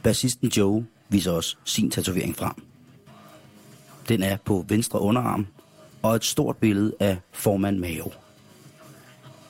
[0.02, 2.54] Bassisten Joe viser os sin tatovering frem.
[4.08, 5.46] Den er på venstre underarm
[6.02, 8.12] og et stort billede af formand Mao.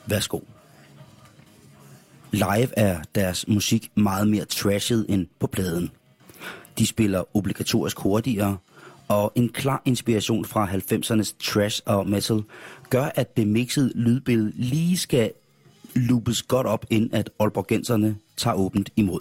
[0.05, 0.39] Værsgo.
[2.31, 5.91] Live er deres musik meget mere trashet end på pladen.
[6.77, 8.57] De spiller obligatorisk hurtigere,
[9.09, 12.43] og en klar inspiration fra 90'ernes trash og metal
[12.89, 15.31] gør, at det mixede lydbillede lige skal
[15.95, 19.19] loopes godt op, ind at Aalborgenserne tager åbent imod.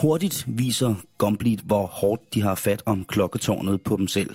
[0.00, 4.34] Hurtigt viser Gumbleed, hvor hårdt de har fat om klokketårnet på dem selv.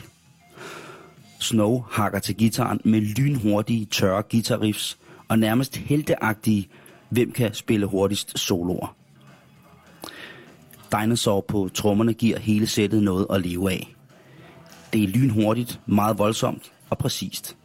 [1.39, 6.67] Snow hakker til gitaren med lynhurtige, tørre guitarriffs og nærmest helteagtige,
[7.09, 8.95] hvem kan spille hurtigst soloer.
[11.01, 13.95] Dinosaur på trommerne giver hele sættet noget at leve af.
[14.93, 17.57] Det er lynhurtigt, meget voldsomt og præcist.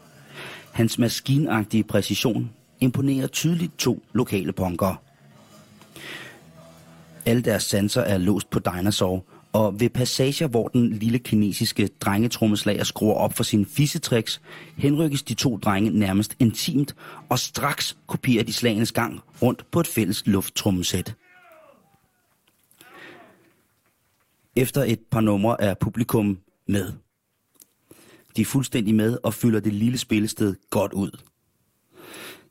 [0.72, 2.51] Hans maskinagtige præcision
[2.81, 4.97] imponerer tydeligt to lokale punkere.
[7.26, 12.85] Alle deres sanser er låst på Dinosaur, og ved passager, hvor den lille kinesiske drengetrommeslager
[12.85, 14.41] skruer op for sine fissetricks,
[14.76, 16.95] henrykkes de to drenge nærmest intimt,
[17.28, 21.14] og straks kopierer de slagenes gang rundt på et fælles lufttrommesæt.
[24.61, 26.39] Efter et par numre er publikum
[26.69, 26.93] med.
[28.37, 31.11] De er fuldstændig med og fylder det lille spillested godt ud.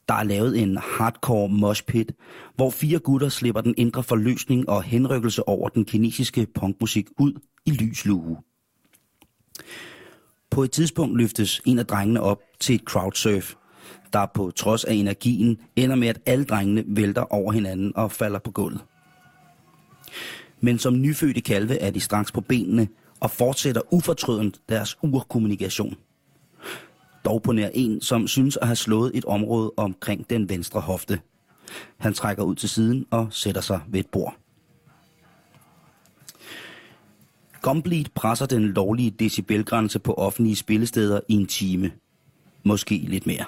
[0.07, 2.11] Der er lavet en hardcore moshpit,
[2.55, 7.33] hvor fire gutter slipper den indre forløsning og henrykkelse over den kinesiske punkmusik ud
[7.65, 8.37] i lys lue.
[10.51, 13.55] På et tidspunkt løftes en af drengene op til et crowdsurf,
[14.13, 18.39] der på trods af energien ender med, at alle drengene vælter over hinanden og falder
[18.39, 18.81] på gulvet.
[20.61, 22.87] Men som nyfødte kalve er de straks på benene
[23.19, 25.95] og fortsætter ufortrødent deres urkommunikation.
[27.25, 31.19] Dog på nær en, som synes at have slået et område omkring den venstre hofte.
[31.97, 34.35] Han trækker ud til siden og sætter sig ved et bord.
[37.61, 41.91] Gumbleed presser den lovlige decibelgrænse på offentlige spillesteder i en time.
[42.63, 43.45] Måske lidt mere.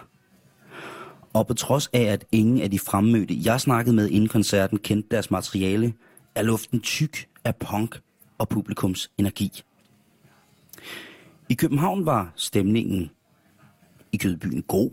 [1.34, 5.09] Og på trods af, at ingen af de fremmødte, jeg snakkede med inden koncerten, kendte
[5.12, 5.93] deres materiale,
[6.36, 8.01] er luften tyk af punk
[8.38, 9.63] og publikums energi.
[11.49, 13.11] I København var stemningen
[14.11, 14.91] i Kødbyen god.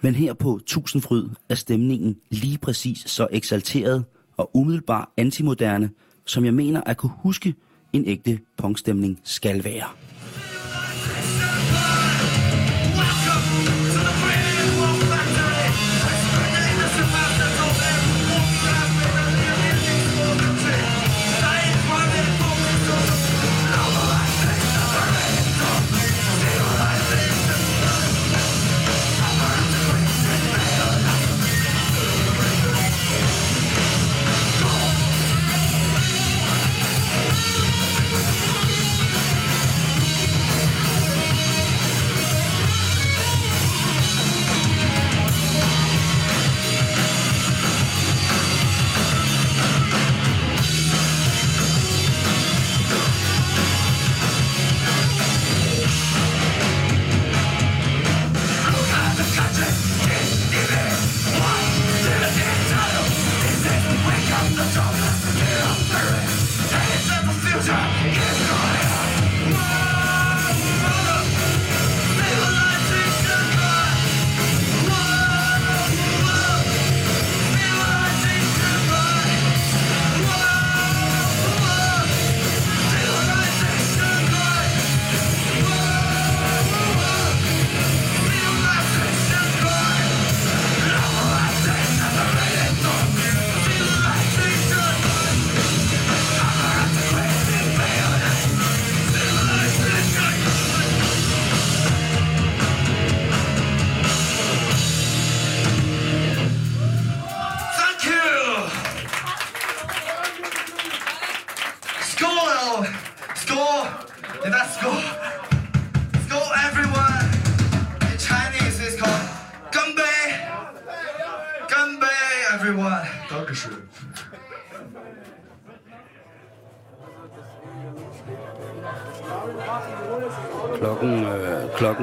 [0.00, 4.04] Men her på Tusindfryd er stemningen lige præcis så eksalteret
[4.36, 5.90] og umiddelbart antimoderne,
[6.24, 7.54] som jeg mener at kunne huske
[7.92, 9.86] en ægte punkstemning skal være.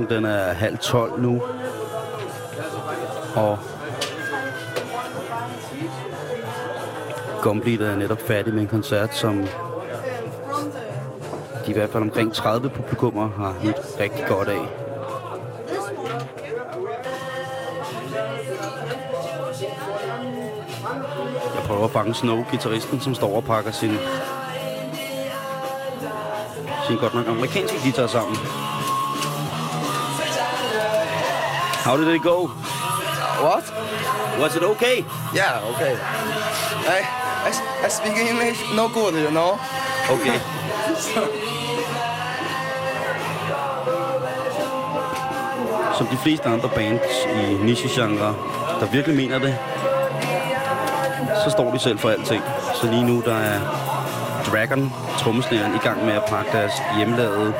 [0.09, 1.41] Den er halv tolv nu.
[3.35, 3.59] Og
[7.41, 9.47] Gumbleed er netop færdig med en koncert, som
[11.65, 14.67] de i hvert fald omkring 30 publikummer har nyt rigtig godt af.
[21.55, 23.91] Jeg prøver at fange Snow, gitarristen, som står og pakker sin,
[26.87, 28.37] sin godt nok amerikanske guitar sammen.
[31.85, 32.47] How did it go?
[33.41, 33.63] What?
[34.39, 35.05] Was it okay?
[35.33, 35.95] Yeah, okay.
[36.87, 36.99] I,
[37.47, 37.51] I,
[37.85, 39.59] I speak English no good, you know.
[40.09, 40.39] Okay.
[45.97, 48.35] Som de fleste andre bands i niche-genre,
[48.79, 49.57] der virkelig mener det,
[51.43, 52.43] så står de selv for alting.
[52.75, 53.59] Så lige nu der er
[54.51, 57.53] Dragon, trommeslæren, i gang med at pakke deres hjemlavede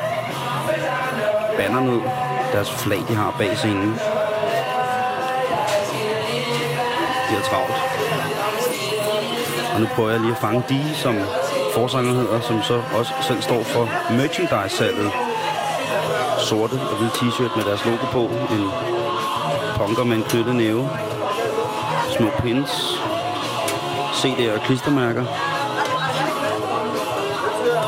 [1.56, 2.00] banner ned.
[2.52, 3.98] Deres flag, de har bag scenen.
[9.80, 11.14] Og nu prøver jeg lige at fange de, som
[11.74, 15.12] forsangeren hedder, som så også selv står for merchandise-salget.
[16.38, 18.22] Sorte og hvide t-shirt med deres logo på.
[18.54, 18.70] En
[19.76, 20.90] punker med en knyttet næve.
[22.16, 22.70] Små pins.
[24.20, 25.24] CD'er og klistermærker.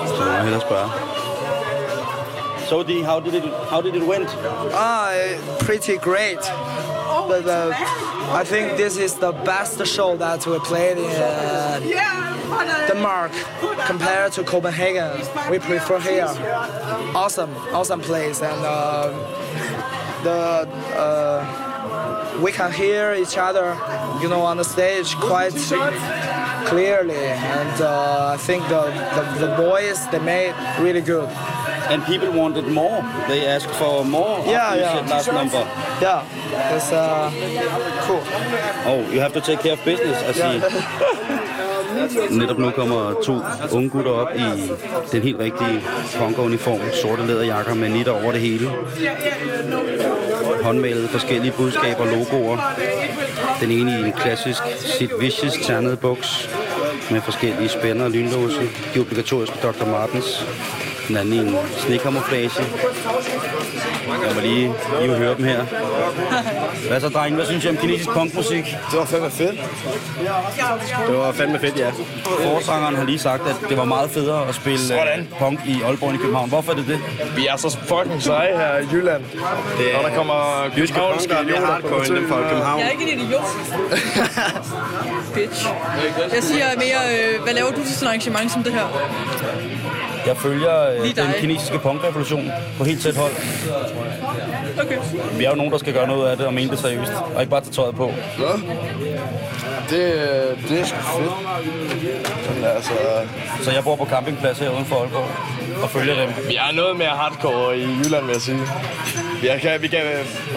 [0.07, 0.91] Så må jeg hellere spørge.
[2.69, 4.39] So, D, how did it, how did it went?
[4.75, 6.72] Ah, eh, pretty great.
[7.29, 7.73] But uh,
[8.41, 11.81] I think this is the best show that we played in uh,
[12.89, 13.33] Denmark
[13.87, 15.11] compared to Copenhagen.
[15.51, 16.29] We prefer here.
[17.15, 19.11] Awesome, awesome place, and uh,
[20.23, 23.77] the uh, we can hear each other,
[24.21, 25.53] you know, on the stage quite
[26.67, 28.83] clearly, and uh, I think the,
[29.17, 31.29] the the boys they made really good.
[31.91, 33.03] And people wanted more.
[33.29, 35.11] They asked for more Yeah, yeah.
[35.11, 35.67] last number.
[36.01, 37.31] Yeah, it's uh,
[38.07, 38.23] cool.
[38.87, 40.61] Oh, you have to take care of business, I see.
[42.31, 43.33] Netop nu kommer to
[43.77, 44.71] unge gutter op i
[45.13, 45.83] den helt rigtige
[46.19, 48.71] punkeruniform, sorte læderjakker med nitter over det hele.
[50.63, 52.59] Håndmalede forskellige budskaber og logoer.
[53.61, 56.49] Den ene i en klassisk Sid Vicious ternet buks
[57.11, 58.61] med forskellige spænder og lynlåse.
[58.95, 59.87] De obligatoriske Dr.
[59.87, 60.47] Martens.
[61.09, 62.51] Den anden i en snekamuflage.
[64.27, 65.65] Jeg må lige, lige høre dem her.
[66.89, 67.37] Hvad så, drenge?
[67.37, 68.65] Hvad synes I om kinesisk punkmusik?
[68.91, 69.61] Det var fandme fedt.
[71.09, 71.91] Det var fandme fedt, ja.
[72.45, 75.21] Forsangeren har lige sagt, at det var meget federe at spille Sådan.
[75.21, 76.49] øh, punk i Aalborg end i København.
[76.49, 77.01] Hvorfor er det det?
[77.37, 79.23] Vi er så fucking seje her i Jylland.
[79.79, 82.49] Det er, og der kommer Jyske københavnske det er idioter hardcore på end dem fra.
[82.49, 82.81] København.
[82.81, 83.45] Jeg er ikke en idiot.
[85.35, 85.67] Bitch.
[86.35, 87.01] Jeg siger mere,
[87.35, 88.87] øh, hvad laver du til sådan et arrangement som det her?
[90.27, 93.33] Jeg følger øh, den kinesiske punkrevolution på helt tæt hold.
[94.81, 94.99] Okay.
[95.39, 97.13] Vi er jo nogen, der skal gøre noget af det og mene det seriøst.
[97.35, 98.13] Og ikke bare tage tøjet på.
[98.39, 98.47] Nå.
[99.91, 100.01] Det,
[100.69, 101.33] det er sgu fedt.
[102.47, 102.93] Sådan altså...
[103.63, 105.29] Så jeg bor på campingplads her uden for Aalborg
[105.83, 106.29] og følger dem.
[106.49, 108.59] Vi er noget mere hardcore i Jylland, vil jeg sige.
[109.43, 110.01] Vi kan, vi kan,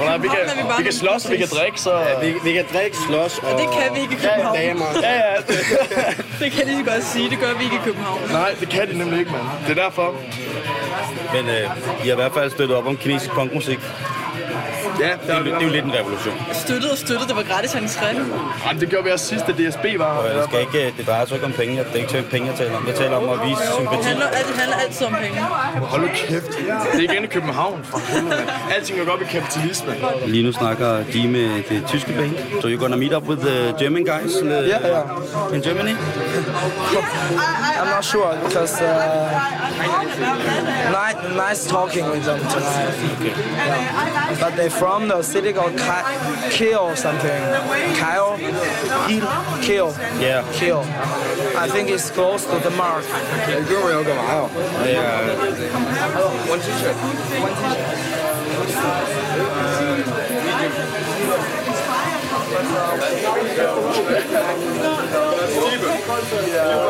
[0.02, 0.38] under, vi kan,
[0.78, 1.92] vi kan slås, vi kan drikke, så...
[2.22, 3.54] Vi, vi kan drikke, slås og...
[3.54, 4.58] Og det kan vi ikke i København.
[4.58, 4.86] damer.
[5.02, 5.36] Ja, ja.
[6.40, 7.30] Det kan jeg lige så godt sige.
[7.30, 8.20] Det gør vi ikke i København.
[8.32, 9.44] Nej, det kan de nemlig ikke, mand.
[9.68, 10.14] Det er derfor.
[11.36, 11.64] Men øh,
[12.04, 13.80] I har i hvert fald støttet op om kinesisk punkmusik.
[15.00, 16.34] Ja, Det er, jo, det er jo lidt en revolution.
[16.54, 17.28] Støttet og støttet.
[17.28, 18.08] Det var gratis entré.
[18.68, 20.34] Jamen, det gjorde vi også sidst, da DSB var her.
[20.40, 21.78] det, skal ikke, det drejer sig ikke om penge.
[21.78, 22.88] Det er ikke penge, jeg taler om.
[22.88, 24.04] Jeg taler om at vise Det sympati.
[24.08, 25.40] handler, det handler altid om penge.
[25.92, 26.48] Hold nu kæft.
[26.94, 28.44] Det er igen i København, for helvede.
[28.76, 29.92] Alting går op i kapitalisme.
[30.26, 32.32] Lige nu snakker de med det tyske band.
[32.62, 35.56] So you're gonna meet up with the German guys uh, Yeah, yeah.
[35.56, 35.96] in Germany?
[37.82, 38.88] I'm not sure because uh,
[41.00, 42.96] nice, nice talking with them tonight.
[43.24, 44.44] Yeah.
[44.44, 46.08] But they're from the city called Ki-
[46.56, 47.42] Kiel or something.
[48.02, 48.38] Kyle?
[49.08, 49.26] Kiel?
[49.66, 49.90] Kiel.
[50.22, 50.44] Yeah.
[50.54, 50.82] Kiel.
[51.58, 53.04] I think it's close to the mark.
[53.48, 54.50] Det gjorde jeg jo ikke meget.
[54.84, 58.06] Det er, One t-shirt.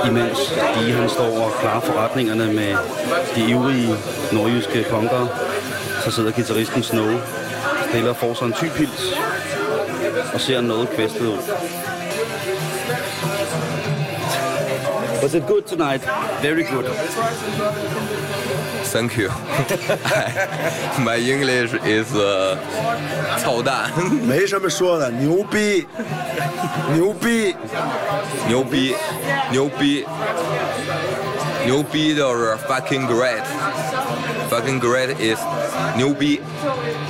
[0.07, 0.39] imens
[0.79, 2.75] de han står og klarer forretningerne med
[3.35, 3.95] de ivrige
[4.31, 5.27] nordjyske punkere,
[6.03, 7.11] så sidder gitarristen Snow
[7.88, 9.14] stille og får sig en typils
[10.34, 11.38] og ser noget kvæstet ud.
[15.22, 16.02] Was it good tonight?
[16.42, 16.86] Very good.
[18.84, 19.30] Thank you.
[20.98, 22.56] My English is uh,
[23.38, 23.90] 操蛋，
[24.26, 25.86] 没什么说的，牛逼，
[26.94, 27.54] 牛逼，
[28.48, 28.96] 牛逼，
[29.50, 30.06] 牛逼，
[31.66, 35.38] 牛逼就是 fucking great。Fucking great is
[35.95, 36.41] 牛逼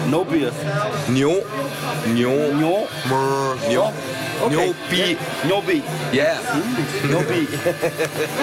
[0.09, 0.51] ，No beer.
[1.07, 1.43] 牛
[2.13, 3.91] 牛牛么牛
[4.49, 5.81] 牛逼牛逼
[6.11, 6.35] beer.，yeah。
[7.09, 7.47] No beer.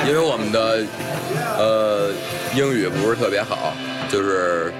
[0.06, 0.84] 因为我们的
[1.56, 2.12] 呃
[2.54, 3.72] 英语不是特别好，
[4.10, 4.72] 就是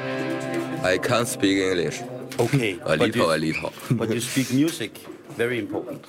[0.83, 2.01] I can't speak English
[2.39, 2.77] okay.
[2.85, 3.73] a little a little。
[3.91, 4.91] but you speak music.
[5.39, 6.03] Very important.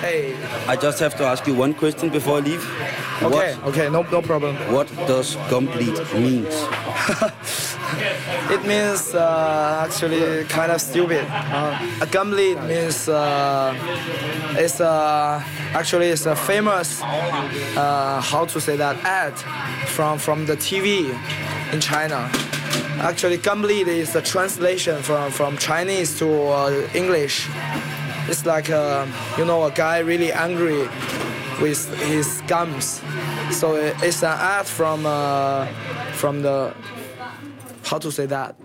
[0.00, 0.34] Hey,
[0.66, 2.64] I just have to ask you one question before I leave.
[3.22, 4.56] okay, What, okay, no, no problem.
[4.72, 6.54] what does complete means?
[8.50, 11.24] It means uh, actually kind of stupid.
[11.28, 13.74] Uh, a lead means uh,
[14.58, 15.42] it's uh,
[15.72, 19.34] actually it's a famous uh, how to say that ad
[19.88, 21.10] from from the TV
[21.72, 22.30] in China.
[23.00, 27.48] Actually, complete is a translation from from Chinese to uh, English.
[28.28, 29.06] It's like uh,
[29.38, 30.88] you know a guy really angry
[31.60, 33.00] with his gums.
[33.50, 35.66] So it's an ad from uh,
[36.14, 36.74] from the
[37.84, 38.56] how to say that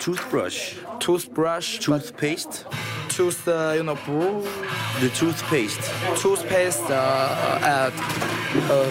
[0.00, 0.76] Toothbrush.
[1.00, 2.16] toothbrush, but
[3.18, 3.96] Tooth uh, you know
[5.00, 5.82] The toothpaste.
[6.22, 7.90] toothpaste uh.
[8.70, 8.90] Uh,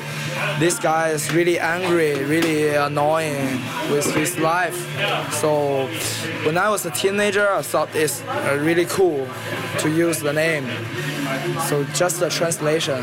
[0.59, 3.59] this guy is really angry, really annoying
[3.89, 4.75] with his life.
[5.31, 5.87] So
[6.45, 9.27] when I was a teenager, I thought it's uh, really cool
[9.79, 10.65] to use the name.
[11.69, 13.01] So just a translation.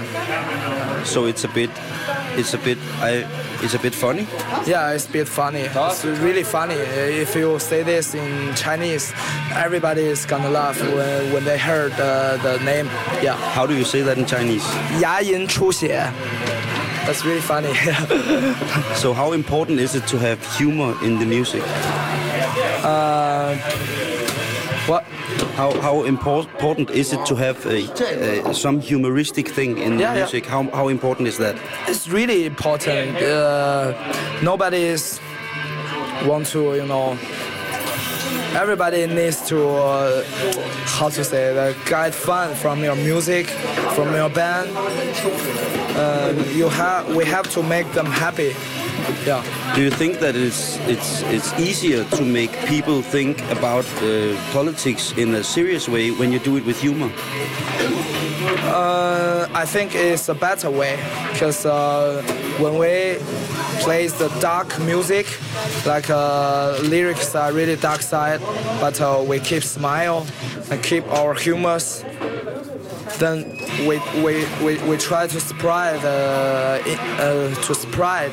[1.05, 1.71] So it's a bit,
[2.37, 3.25] it's a bit, I,
[3.64, 4.28] it's a bit funny.
[4.66, 5.62] Yeah, it's a bit funny.
[5.62, 6.76] It's really funny.
[6.76, 9.14] If you say this in Chinese,
[9.56, 12.88] everybody is gonna laugh when, when they heard uh, the name.
[13.22, 13.36] Yeah.
[13.54, 14.64] How do you say that in Chinese?
[15.02, 16.12] 牙龈出血.
[17.06, 17.74] That's really funny.
[18.96, 21.64] So how important is it to have humor in the music?
[22.84, 23.56] uh,
[24.87, 25.05] what?
[25.57, 27.79] How how important is it to have a,
[28.49, 30.15] uh, some humoristic thing in Yeah, the yeah.
[30.25, 30.47] music?
[30.47, 31.57] How how important is that?
[31.89, 33.17] It's really important.
[33.17, 33.93] Uh,
[34.43, 35.21] nobody is
[36.27, 37.17] want to, you know.
[38.55, 40.23] Everybody needs to, uh,
[40.87, 43.47] how to say, that, get fun from your music,
[43.97, 44.71] from your band.
[45.97, 48.55] Uh, you have, we have to make them happy.
[49.27, 49.43] Yeah.
[49.75, 55.13] Do you think that it's it's it's easier to make people think about uh, politics
[55.17, 57.11] in a serious way when you do it with humor?
[58.67, 60.97] Uh, I think it's a better way
[61.33, 62.23] because uh,
[62.59, 63.17] when we
[63.81, 65.27] play the dark music,
[65.87, 68.41] like uh, lyrics are really dark side,
[68.81, 70.27] but uh, we keep smile
[70.71, 72.05] and keep our humors.
[73.19, 73.45] Then
[73.87, 76.79] we, we, we, we try to spread uh,
[77.19, 78.33] uh, to spread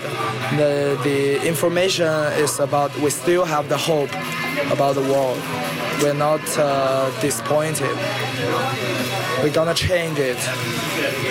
[0.57, 2.07] the, the information
[2.38, 4.11] is about we still have the hope
[4.72, 5.39] about the world.
[6.01, 7.95] We're not uh, disappointed.
[9.41, 10.38] We're gonna change it.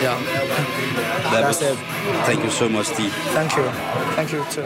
[0.03, 0.19] Yeah.
[1.31, 1.79] That That's was- it.
[2.27, 3.13] Thank you so much, Steve.
[3.35, 3.65] Thank you.
[4.17, 4.65] Thank you too.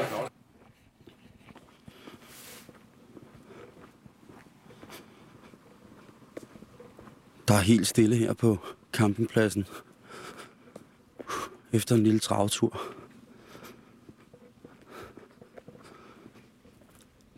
[7.48, 8.58] Der er helt stille her på
[8.92, 9.66] campingpladsen.
[11.74, 12.80] Efter en lille travtur.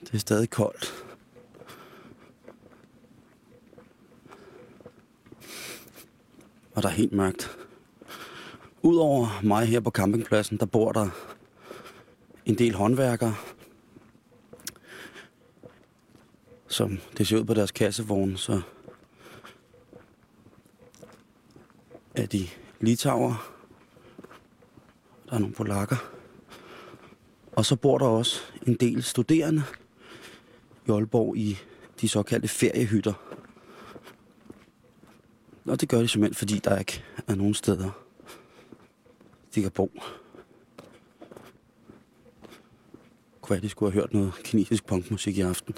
[0.00, 1.04] Det er stadig koldt.
[6.74, 7.58] Og der er helt mørkt.
[8.82, 11.08] Udover mig her på campingpladsen, der bor der
[12.44, 13.34] en del håndværkere,
[16.68, 18.62] som det ser ud på deres kassevogn, så
[22.14, 22.48] er de
[22.80, 23.55] litauer.
[25.26, 25.96] Der er nogle polakker.
[27.52, 29.62] Og så bor der også en del studerende
[30.86, 31.58] i Aalborg i
[32.00, 33.12] de såkaldte feriehytter.
[35.64, 37.90] Og det gør de simpelthen, fordi der ikke er nogen steder,
[39.54, 40.00] de kan bo.
[43.40, 45.74] Kunne være, de skulle have hørt noget kinesisk punkmusik i aften.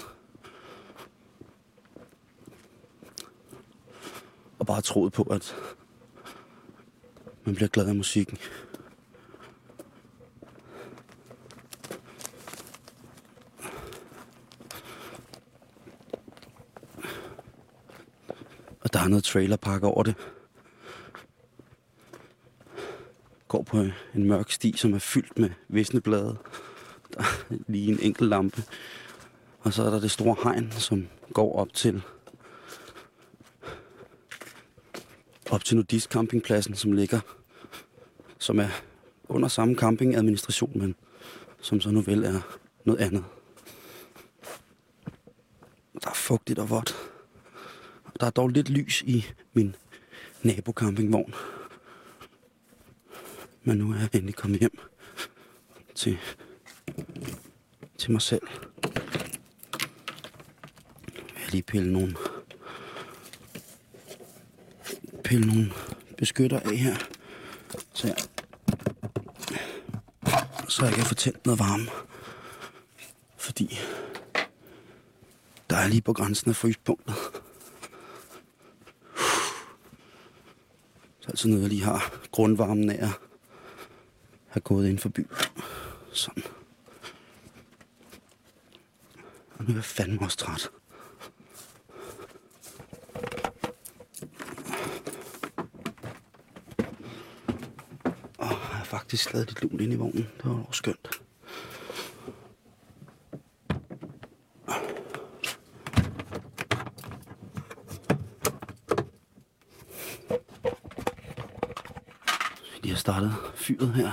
[4.59, 5.55] Og bare troet på, at
[7.45, 8.37] man bliver glad af musikken.
[19.09, 20.15] Er noget trailerpark over det.
[23.47, 23.77] Går på
[24.15, 26.37] en mørk sti, som er fyldt med visneblade.
[27.13, 28.63] Der er lige en enkelt lampe.
[29.59, 32.01] Og så er der det store hegn, som går op til
[35.51, 37.19] op til nudistcampingpladsen, som ligger,
[38.39, 38.69] som er
[39.29, 40.95] under samme campingadministration, men
[41.61, 42.41] som så nu vel er
[42.85, 43.23] noget andet.
[46.03, 47.08] Der er fugtigt og vådt.
[48.19, 49.75] Der er dog lidt lys i min
[50.43, 51.33] nabocampingvogn.
[53.63, 54.79] Men nu er jeg endelig kommet hjem
[55.95, 56.17] til,
[57.97, 58.47] til mig selv.
[61.13, 62.15] Jeg vil lige pille nogle,
[65.23, 65.71] pille nogle
[66.17, 66.95] beskytter af her.
[67.93, 68.17] Så jeg,
[70.67, 71.87] så jeg kan få tændt noget varme.
[73.37, 73.79] Fordi
[75.69, 77.15] der er lige på grænsen af fryspunktet.
[81.39, 83.09] Altid noget, jeg lige har grundvarmen af at
[84.47, 85.27] have gået ind for byen.
[86.13, 86.43] Sådan.
[89.57, 90.69] Og nu er jeg fandme også træt.
[98.37, 100.27] Og jeg har faktisk lavet lidt lun ind i vognen.
[100.37, 101.21] Det var også skønt.
[113.09, 114.11] Startet fyret her.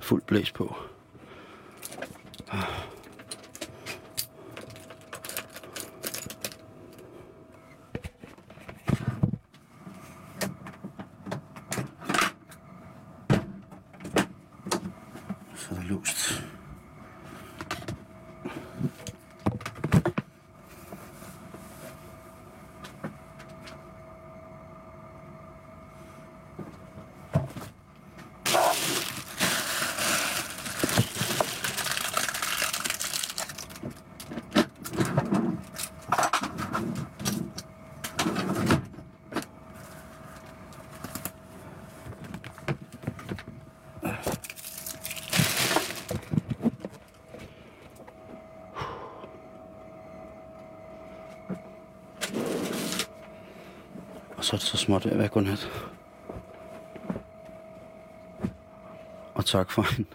[0.00, 0.76] Fuld blæs på.
[15.56, 16.42] Så er der lust.
[54.36, 55.70] Og så er det så småt ved at godnat.
[59.34, 60.06] Og tak for en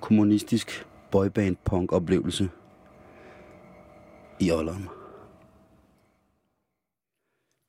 [0.00, 2.50] kommunistisk boyband punk oplevelse
[4.40, 4.88] i ålderen.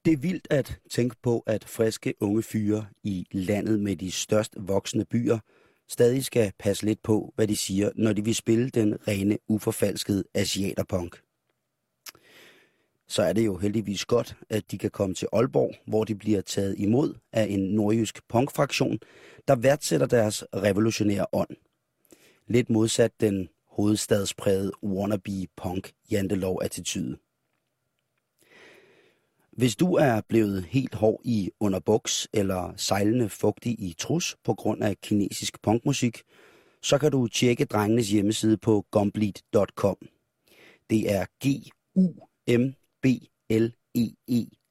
[0.05, 4.55] Det er vildt at tænke på, at friske unge fyre i landet med de størst
[4.57, 5.39] voksne byer
[5.89, 10.23] stadig skal passe lidt på, hvad de siger, når de vil spille den rene, uforfalskede
[10.33, 11.21] asiaterpunk
[13.11, 16.41] så er det jo heldigvis godt, at de kan komme til Aalborg, hvor de bliver
[16.41, 18.99] taget imod af en nordjysk punkfraktion,
[19.47, 21.49] der værdsætter deres revolutionære ånd.
[22.47, 27.17] Lidt modsat den hovedstadsprægede wannabe punk jantelov-attitude.
[29.51, 34.83] Hvis du er blevet helt hård i underbuks eller sejlende fugtig i trus på grund
[34.83, 36.21] af kinesisk punkmusik,
[36.81, 39.97] så kan du tjekke drengenes hjemmeside på gumbleed.com.
[40.89, 42.13] Det er g u
[42.47, 42.80] m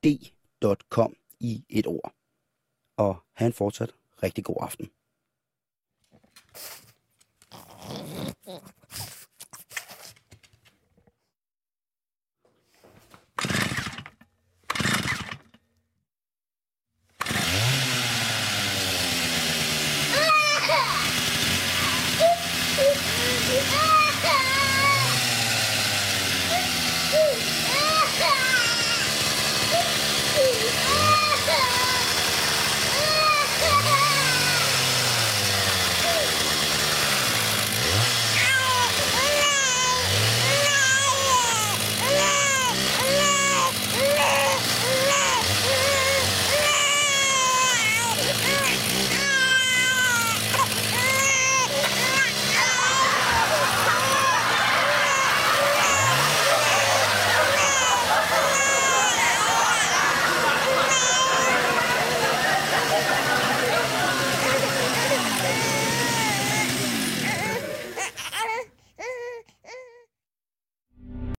[0.01, 2.15] bled.com i et ord.
[2.97, 4.91] Og have en fortsat rigtig god aften.